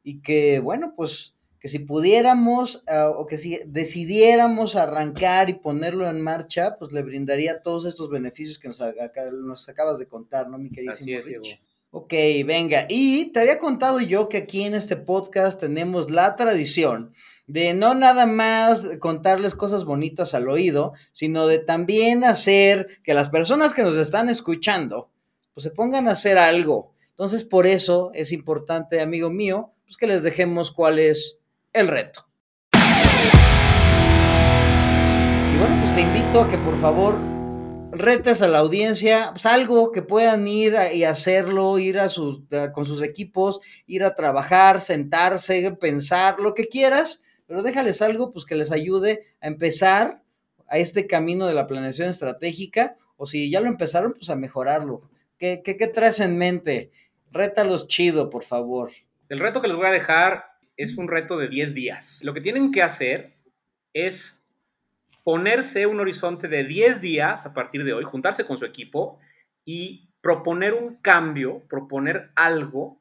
Y 0.04 0.22
que, 0.22 0.60
bueno, 0.60 0.94
pues 0.96 1.36
que 1.60 1.68
si 1.68 1.80
pudiéramos 1.80 2.86
uh, 2.88 3.12
o 3.14 3.26
que 3.26 3.38
si 3.38 3.60
decidiéramos 3.66 4.78
arrancar 4.78 5.50
y 5.50 5.56
ponerlo 5.56 6.10
en 6.10 6.22
marcha, 6.22 6.78
pues 6.80 6.94
le 6.94 7.02
brindaría 7.02 7.62
todos 7.62 7.86
estos 7.86 8.10
beneficios 8.10 8.58
que 8.58 8.70
nos, 8.70 8.82
nos 9.34 9.68
acabas 9.68 10.00
de 10.00 10.08
contar, 10.08 10.48
¿no, 10.48 10.58
mi 10.58 10.70
queridísimo 10.70 11.22
Rich? 11.22 11.60
Ok, 11.96 12.12
venga. 12.48 12.88
Y 12.90 13.26
te 13.26 13.42
había 13.42 13.60
contado 13.60 14.00
yo 14.00 14.28
que 14.28 14.38
aquí 14.38 14.64
en 14.64 14.74
este 14.74 14.96
podcast 14.96 15.60
tenemos 15.60 16.10
la 16.10 16.36
tradición 16.36 17.14
de 17.48 17.74
no 17.74 17.94
nada 17.94 18.26
más 18.26 18.98
contarles 19.00 19.56
cosas 19.56 19.84
bonitas 19.84 20.34
al 20.34 20.48
oído, 20.48 20.94
sino 21.12 21.48
de 21.48 21.60
también 21.60 22.24
hacer 22.24 23.00
que 23.04 23.14
las 23.14 23.30
personas 23.30 23.74
que 23.74 23.84
nos 23.84 23.96
están 23.96 24.30
escuchando, 24.30 25.10
pues 25.54 25.64
se 25.64 25.72
pongan 25.72 26.08
a 26.08 26.12
hacer 26.12 26.38
algo. 26.38 26.94
Entonces, 27.10 27.44
por 27.44 27.68
eso 27.68 28.12
es 28.14 28.32
importante, 28.32 29.02
amigo 29.02 29.30
mío, 29.30 29.74
pues 29.86 29.98
que 29.98 30.08
les 30.08 30.24
dejemos 30.24 30.72
cuál 30.72 31.00
es 31.00 31.38
el 31.74 31.88
reto. 31.88 32.26
Y 35.54 35.58
bueno, 35.60 35.80
pues 35.82 35.94
te 35.94 36.02
invito 36.02 36.42
a 36.42 36.50
que 36.50 36.58
por 36.58 36.76
favor 36.78 37.34
retes 37.92 38.42
a 38.42 38.48
la 38.48 38.60
audiencia, 38.60 39.30
pues 39.32 39.46
algo 39.46 39.92
que 39.92 40.02
puedan 40.02 40.48
ir 40.48 40.76
y 40.94 41.04
hacerlo, 41.04 41.78
ir 41.78 42.00
a 42.00 42.10
sus, 42.10 42.42
con 42.74 42.86
sus 42.86 43.04
equipos, 43.04 43.60
ir 43.86 44.04
a 44.04 44.16
trabajar, 44.16 44.82
sentarse, 44.82 45.78
pensar, 45.80 46.40
lo 46.40 46.56
que 46.56 46.68
quieras, 46.68 47.22
pero 47.54 47.62
déjales 47.62 48.02
algo 48.02 48.34
pues 48.34 48.46
que 48.46 48.56
les 48.56 48.72
ayude 48.72 49.28
a 49.40 49.46
empezar 49.46 50.24
a 50.68 50.80
este 50.80 51.06
camino 51.06 51.46
de 51.46 51.54
la 51.54 51.68
planeación 51.68 52.10
estratégica 52.10 52.98
o 53.16 53.28
si 53.28 53.52
ya 53.52 53.62
lo 53.62 53.68
empezaron, 53.68 54.14
pues 54.14 54.32
a 54.32 54.36
mejorarlo. 54.36 55.08
¿Qué, 55.38 55.62
qué, 55.64 55.78
qué 55.78 55.86
traes 55.86 56.20
en 56.20 56.36
mente? 56.36 56.90
Rétalos 57.32 57.88
chido, 57.88 58.32
por 58.32 58.44
favor. 58.44 58.92
El 59.30 59.38
reto 59.38 59.62
que 59.62 59.68
les 59.68 59.78
voy 59.78 59.86
a 59.86 59.92
dejar 59.92 60.46
es 60.78 60.98
un 60.98 61.08
reto 61.08 61.38
de 61.38 61.48
10 61.48 61.76
días. 61.76 62.22
Lo 62.24 62.34
que 62.34 62.42
tienen 62.42 62.72
que 62.72 62.82
hacer 62.82 63.36
es 63.94 64.44
ponerse 65.24 65.86
un 65.86 66.00
horizonte 66.00 66.48
de 66.48 66.64
10 66.64 67.02
días 67.02 67.46
a 67.46 67.54
partir 67.54 67.84
de 67.84 67.94
hoy, 67.94 68.04
juntarse 68.04 68.48
con 68.48 68.58
su 68.58 68.66
equipo 68.66 69.20
y 69.64 70.10
proponer 70.22 70.74
un 70.74 70.96
cambio, 70.96 71.62
proponer 71.70 72.32
algo 72.34 73.00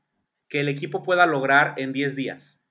que 0.50 0.60
el 0.60 0.68
equipo 0.68 1.02
pueda 1.02 1.24
lograr 1.24 1.72
en 1.78 1.94
10 1.94 2.16
días. 2.16 2.61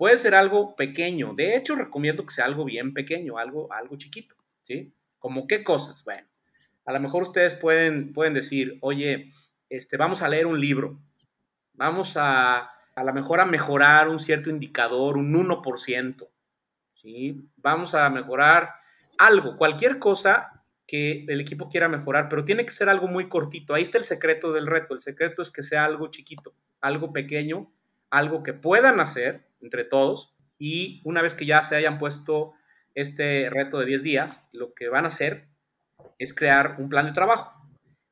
Puede 0.00 0.16
ser 0.16 0.34
algo 0.34 0.74
pequeño. 0.76 1.34
De 1.34 1.54
hecho, 1.54 1.76
recomiendo 1.76 2.24
que 2.24 2.32
sea 2.32 2.46
algo 2.46 2.64
bien 2.64 2.94
pequeño, 2.94 3.36
algo, 3.36 3.70
algo 3.70 3.98
chiquito, 3.98 4.34
¿sí? 4.62 4.94
Como 5.18 5.46
qué 5.46 5.62
cosas. 5.62 6.02
Bueno, 6.06 6.26
a 6.86 6.92
lo 6.94 7.00
mejor 7.00 7.24
ustedes 7.24 7.52
pueden, 7.52 8.14
pueden 8.14 8.32
decir, 8.32 8.78
oye, 8.80 9.30
este, 9.68 9.98
vamos 9.98 10.22
a 10.22 10.28
leer 10.30 10.46
un 10.46 10.58
libro, 10.58 10.98
vamos 11.74 12.16
a, 12.16 12.60
a 12.94 13.04
lo 13.04 13.12
mejor 13.12 13.40
a 13.40 13.44
mejorar 13.44 14.08
un 14.08 14.20
cierto 14.20 14.48
indicador, 14.48 15.18
un 15.18 15.34
1%, 15.34 16.28
¿sí? 16.94 17.50
Vamos 17.56 17.94
a 17.94 18.08
mejorar 18.08 18.70
algo, 19.18 19.58
cualquier 19.58 19.98
cosa 19.98 20.64
que 20.86 21.26
el 21.28 21.42
equipo 21.42 21.68
quiera 21.68 21.90
mejorar, 21.90 22.30
pero 22.30 22.46
tiene 22.46 22.64
que 22.64 22.72
ser 22.72 22.88
algo 22.88 23.06
muy 23.06 23.28
cortito. 23.28 23.74
Ahí 23.74 23.82
está 23.82 23.98
el 23.98 24.04
secreto 24.04 24.50
del 24.50 24.66
reto. 24.66 24.94
El 24.94 25.02
secreto 25.02 25.42
es 25.42 25.50
que 25.50 25.62
sea 25.62 25.84
algo 25.84 26.10
chiquito, 26.10 26.54
algo 26.80 27.12
pequeño, 27.12 27.70
algo 28.10 28.42
que 28.42 28.52
puedan 28.52 29.00
hacer 29.00 29.46
entre 29.60 29.84
todos 29.84 30.34
y 30.58 31.00
una 31.04 31.22
vez 31.22 31.34
que 31.34 31.46
ya 31.46 31.62
se 31.62 31.76
hayan 31.76 31.98
puesto 31.98 32.52
este 32.94 33.48
reto 33.50 33.78
de 33.78 33.86
10 33.86 34.02
días, 34.02 34.48
lo 34.52 34.74
que 34.74 34.88
van 34.88 35.04
a 35.04 35.08
hacer 35.08 35.46
es 36.18 36.34
crear 36.34 36.76
un 36.78 36.88
plan 36.88 37.06
de 37.06 37.12
trabajo 37.12 37.60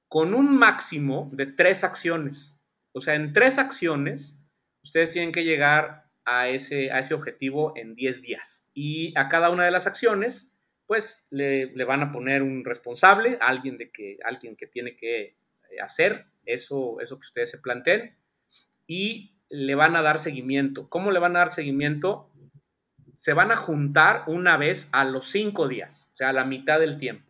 con 0.08 0.34
un 0.34 0.56
máximo 0.56 1.30
de 1.32 1.46
tres 1.46 1.84
acciones. 1.84 2.58
O 2.92 3.00
sea, 3.00 3.14
en 3.14 3.32
tres 3.32 3.58
acciones, 3.58 4.42
ustedes 4.82 5.10
tienen 5.10 5.32
que 5.32 5.44
llegar 5.44 6.06
a 6.24 6.48
ese, 6.48 6.90
a 6.90 6.98
ese 6.98 7.14
objetivo 7.14 7.74
en 7.76 7.94
10 7.94 8.22
días. 8.22 8.68
Y 8.74 9.12
a 9.16 9.28
cada 9.28 9.50
una 9.50 9.64
de 9.64 9.70
las 9.70 9.86
acciones, 9.86 10.54
pues 10.86 11.26
le, 11.30 11.66
van 11.84 12.02
a 12.02 12.12
poner 12.12 12.42
un 12.42 12.64
responsable, 12.64 13.38
alguien, 13.40 13.76
de 13.76 13.90
que, 13.90 14.18
alguien 14.24 14.56
que 14.56 14.66
tiene 14.66 14.96
que 14.96 15.22
eh, 15.22 15.36
hacer 15.82 16.26
eso, 16.44 16.98
eso 17.00 17.16
que 17.16 17.26
ustedes 17.26 17.50
se 17.50 17.58
planteen, 17.58 18.16
y 18.86 19.37
le 19.48 19.74
van 19.74 19.96
a 19.96 20.02
dar 20.02 20.18
seguimiento. 20.18 20.88
¿Cómo 20.88 21.10
le 21.10 21.18
van 21.18 21.36
a 21.36 21.40
dar 21.40 21.50
seguimiento? 21.50 22.30
Se 23.16 23.32
van 23.32 23.50
a 23.50 23.56
juntar 23.56 24.24
una 24.26 24.56
vez 24.56 24.88
a 24.92 25.04
los 25.04 25.30
cinco 25.30 25.68
días, 25.68 26.10
o 26.14 26.16
sea, 26.16 26.30
a 26.30 26.32
la 26.32 26.44
mitad 26.44 26.80
del 26.80 26.98
tiempo 26.98 27.28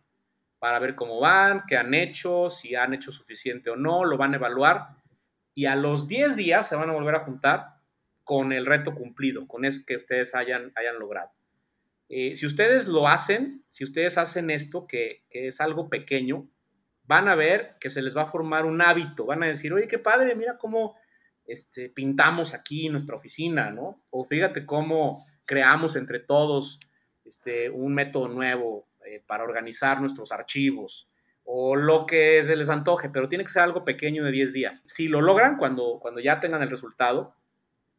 para 0.59 0.79
ver 0.79 0.95
cómo 0.95 1.21
van, 1.21 1.63
qué 1.67 1.77
han 1.77 1.93
hecho, 1.93 2.49
si 2.49 2.75
han 2.75 2.93
hecho 2.93 3.11
suficiente 3.11 3.69
o 3.69 3.77
no, 3.77 4.03
lo 4.03 4.17
van 4.17 4.33
a 4.33 4.37
evaluar 4.37 4.89
y 5.59 5.65
a 5.65 5.75
los 5.75 6.07
10 6.07 6.35
días 6.35 6.67
se 6.67 6.75
van 6.75 6.89
a 6.89 6.93
volver 6.93 7.15
a 7.15 7.25
juntar 7.25 7.79
con 8.23 8.53
el 8.53 8.65
reto 8.65 8.93
cumplido, 8.93 9.47
con 9.47 9.65
eso 9.65 9.81
que 9.85 9.97
ustedes 9.97 10.35
hayan, 10.35 10.71
hayan 10.75 10.99
logrado. 10.99 11.31
Eh, 12.09 12.35
si 12.35 12.45
ustedes 12.45 12.87
lo 12.87 13.07
hacen, 13.07 13.63
si 13.69 13.83
ustedes 13.83 14.17
hacen 14.17 14.51
esto, 14.51 14.87
que, 14.87 15.23
que, 15.29 15.47
es 15.47 15.61
algo 15.61 15.89
pequeño, 15.89 16.47
van 17.03 17.27
a 17.27 17.35
ver 17.35 17.75
que 17.79 17.89
se 17.89 18.01
les 18.01 18.15
va 18.15 18.23
a 18.23 18.31
formar 18.31 18.65
un 18.65 18.81
hábito, 18.81 19.25
van 19.25 19.43
a 19.43 19.47
decir, 19.47 19.73
oye, 19.73 19.87
qué 19.87 19.99
padre, 19.99 20.35
mira 20.35 20.57
cómo 20.57 20.95
este, 21.49 21.89
pintamos 21.89 22.53
aquí 22.53 22.89
nuestra 22.89 23.15
oficina, 23.15 23.71
¿no? 23.71 24.03
O 24.09 24.23
fíjate 24.23 24.65
cómo 24.65 25.25
creamos 25.45 25.95
entre 25.95 26.19
todos 26.19 26.79
este, 27.25 27.69
un 27.69 27.93
método 27.93 28.27
nuevo, 28.27 28.87
eh, 29.05 29.23
para 29.25 29.43
organizar 29.43 30.01
nuestros 30.01 30.31
archivos 30.31 31.09
o 31.43 31.75
lo 31.75 32.05
que 32.05 32.43
se 32.43 32.55
les 32.55 32.69
antoje, 32.69 33.09
pero 33.09 33.27
tiene 33.27 33.43
que 33.43 33.49
ser 33.49 33.63
algo 33.63 33.83
pequeño 33.83 34.23
de 34.23 34.31
10 34.31 34.53
días. 34.53 34.83
Si 34.85 35.07
lo 35.07 35.21
logran, 35.21 35.57
cuando, 35.57 35.99
cuando 35.99 36.19
ya 36.19 36.39
tengan 36.39 36.61
el 36.61 36.69
resultado, 36.69 37.35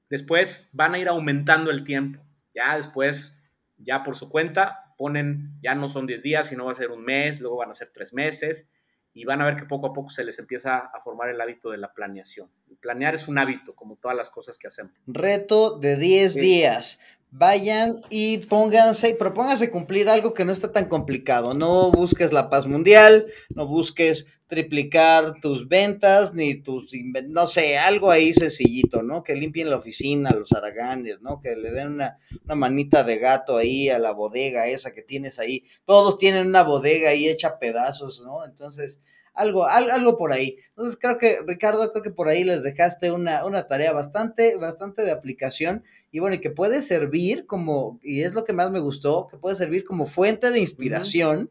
después 0.08 0.68
van 0.72 0.94
a 0.94 0.98
ir 0.98 1.08
aumentando 1.08 1.72
el 1.72 1.82
tiempo. 1.82 2.22
Ya 2.54 2.76
después, 2.76 3.42
ya 3.76 4.04
por 4.04 4.14
su 4.14 4.28
cuenta, 4.28 4.94
ponen, 4.96 5.58
ya 5.62 5.74
no 5.74 5.88
son 5.88 6.06
10 6.06 6.22
días, 6.22 6.46
sino 6.46 6.66
va 6.66 6.72
a 6.72 6.76
ser 6.76 6.92
un 6.92 7.02
mes, 7.02 7.40
luego 7.40 7.56
van 7.56 7.70
a 7.70 7.74
ser 7.74 7.90
3 7.92 8.12
meses, 8.12 8.70
y 9.12 9.24
van 9.24 9.40
a 9.40 9.46
ver 9.46 9.56
que 9.56 9.64
poco 9.64 9.88
a 9.88 9.92
poco 9.92 10.10
se 10.10 10.22
les 10.22 10.38
empieza 10.38 10.78
a 10.78 11.00
formar 11.00 11.28
el 11.30 11.40
hábito 11.40 11.70
de 11.70 11.78
la 11.78 11.92
planeación. 11.92 12.48
Planear 12.80 13.14
es 13.14 13.28
un 13.28 13.38
hábito, 13.38 13.74
como 13.74 13.96
todas 13.96 14.16
las 14.16 14.30
cosas 14.30 14.58
que 14.58 14.68
hacemos. 14.68 14.92
Reto 15.06 15.78
de 15.78 15.96
10 15.96 16.34
días 16.34 17.00
vayan 17.32 18.02
y 18.10 18.38
pónganse 18.38 19.10
y 19.10 19.14
propónganse 19.14 19.70
cumplir 19.70 20.08
algo 20.08 20.34
que 20.34 20.44
no 20.44 20.52
está 20.52 20.72
tan 20.72 20.86
complicado. 20.86 21.54
No 21.54 21.90
busques 21.92 22.32
la 22.32 22.50
paz 22.50 22.66
mundial, 22.66 23.26
no 23.50 23.66
busques 23.66 24.26
triplicar 24.46 25.40
tus 25.40 25.68
ventas, 25.68 26.34
ni 26.34 26.56
tus, 26.56 26.90
no 27.28 27.46
sé, 27.46 27.78
algo 27.78 28.10
ahí 28.10 28.32
sencillito, 28.32 29.02
¿no? 29.02 29.22
Que 29.22 29.36
limpien 29.36 29.70
la 29.70 29.76
oficina, 29.76 30.30
los 30.30 30.52
araganes, 30.52 31.20
¿no? 31.20 31.40
Que 31.40 31.54
le 31.54 31.70
den 31.70 31.92
una, 31.92 32.18
una 32.44 32.56
manita 32.56 33.04
de 33.04 33.18
gato 33.18 33.56
ahí 33.56 33.88
a 33.88 34.00
la 34.00 34.10
bodega 34.10 34.66
esa 34.66 34.92
que 34.92 35.02
tienes 35.02 35.38
ahí. 35.38 35.64
Todos 35.84 36.18
tienen 36.18 36.48
una 36.48 36.64
bodega 36.64 37.10
ahí 37.10 37.28
hecha 37.28 37.60
pedazos, 37.60 38.22
¿no? 38.24 38.44
Entonces, 38.44 39.00
algo, 39.34 39.66
algo, 39.66 40.18
por 40.18 40.32
ahí. 40.32 40.56
Entonces 40.70 40.98
creo 41.00 41.18
que, 41.18 41.38
Ricardo, 41.46 41.92
creo 41.92 42.02
que 42.02 42.10
por 42.10 42.28
ahí 42.28 42.44
les 42.44 42.62
dejaste 42.62 43.12
una, 43.12 43.44
una 43.44 43.66
tarea 43.66 43.92
bastante, 43.92 44.56
bastante 44.56 45.02
de 45.02 45.10
aplicación 45.10 45.84
y 46.12 46.18
bueno, 46.18 46.36
y 46.36 46.40
que 46.40 46.50
puede 46.50 46.82
servir 46.82 47.46
como, 47.46 48.00
y 48.02 48.22
es 48.22 48.34
lo 48.34 48.44
que 48.44 48.52
más 48.52 48.70
me 48.70 48.80
gustó, 48.80 49.28
que 49.28 49.36
puede 49.36 49.54
servir 49.54 49.84
como 49.84 50.06
fuente 50.06 50.50
de 50.50 50.58
inspiración 50.58 51.50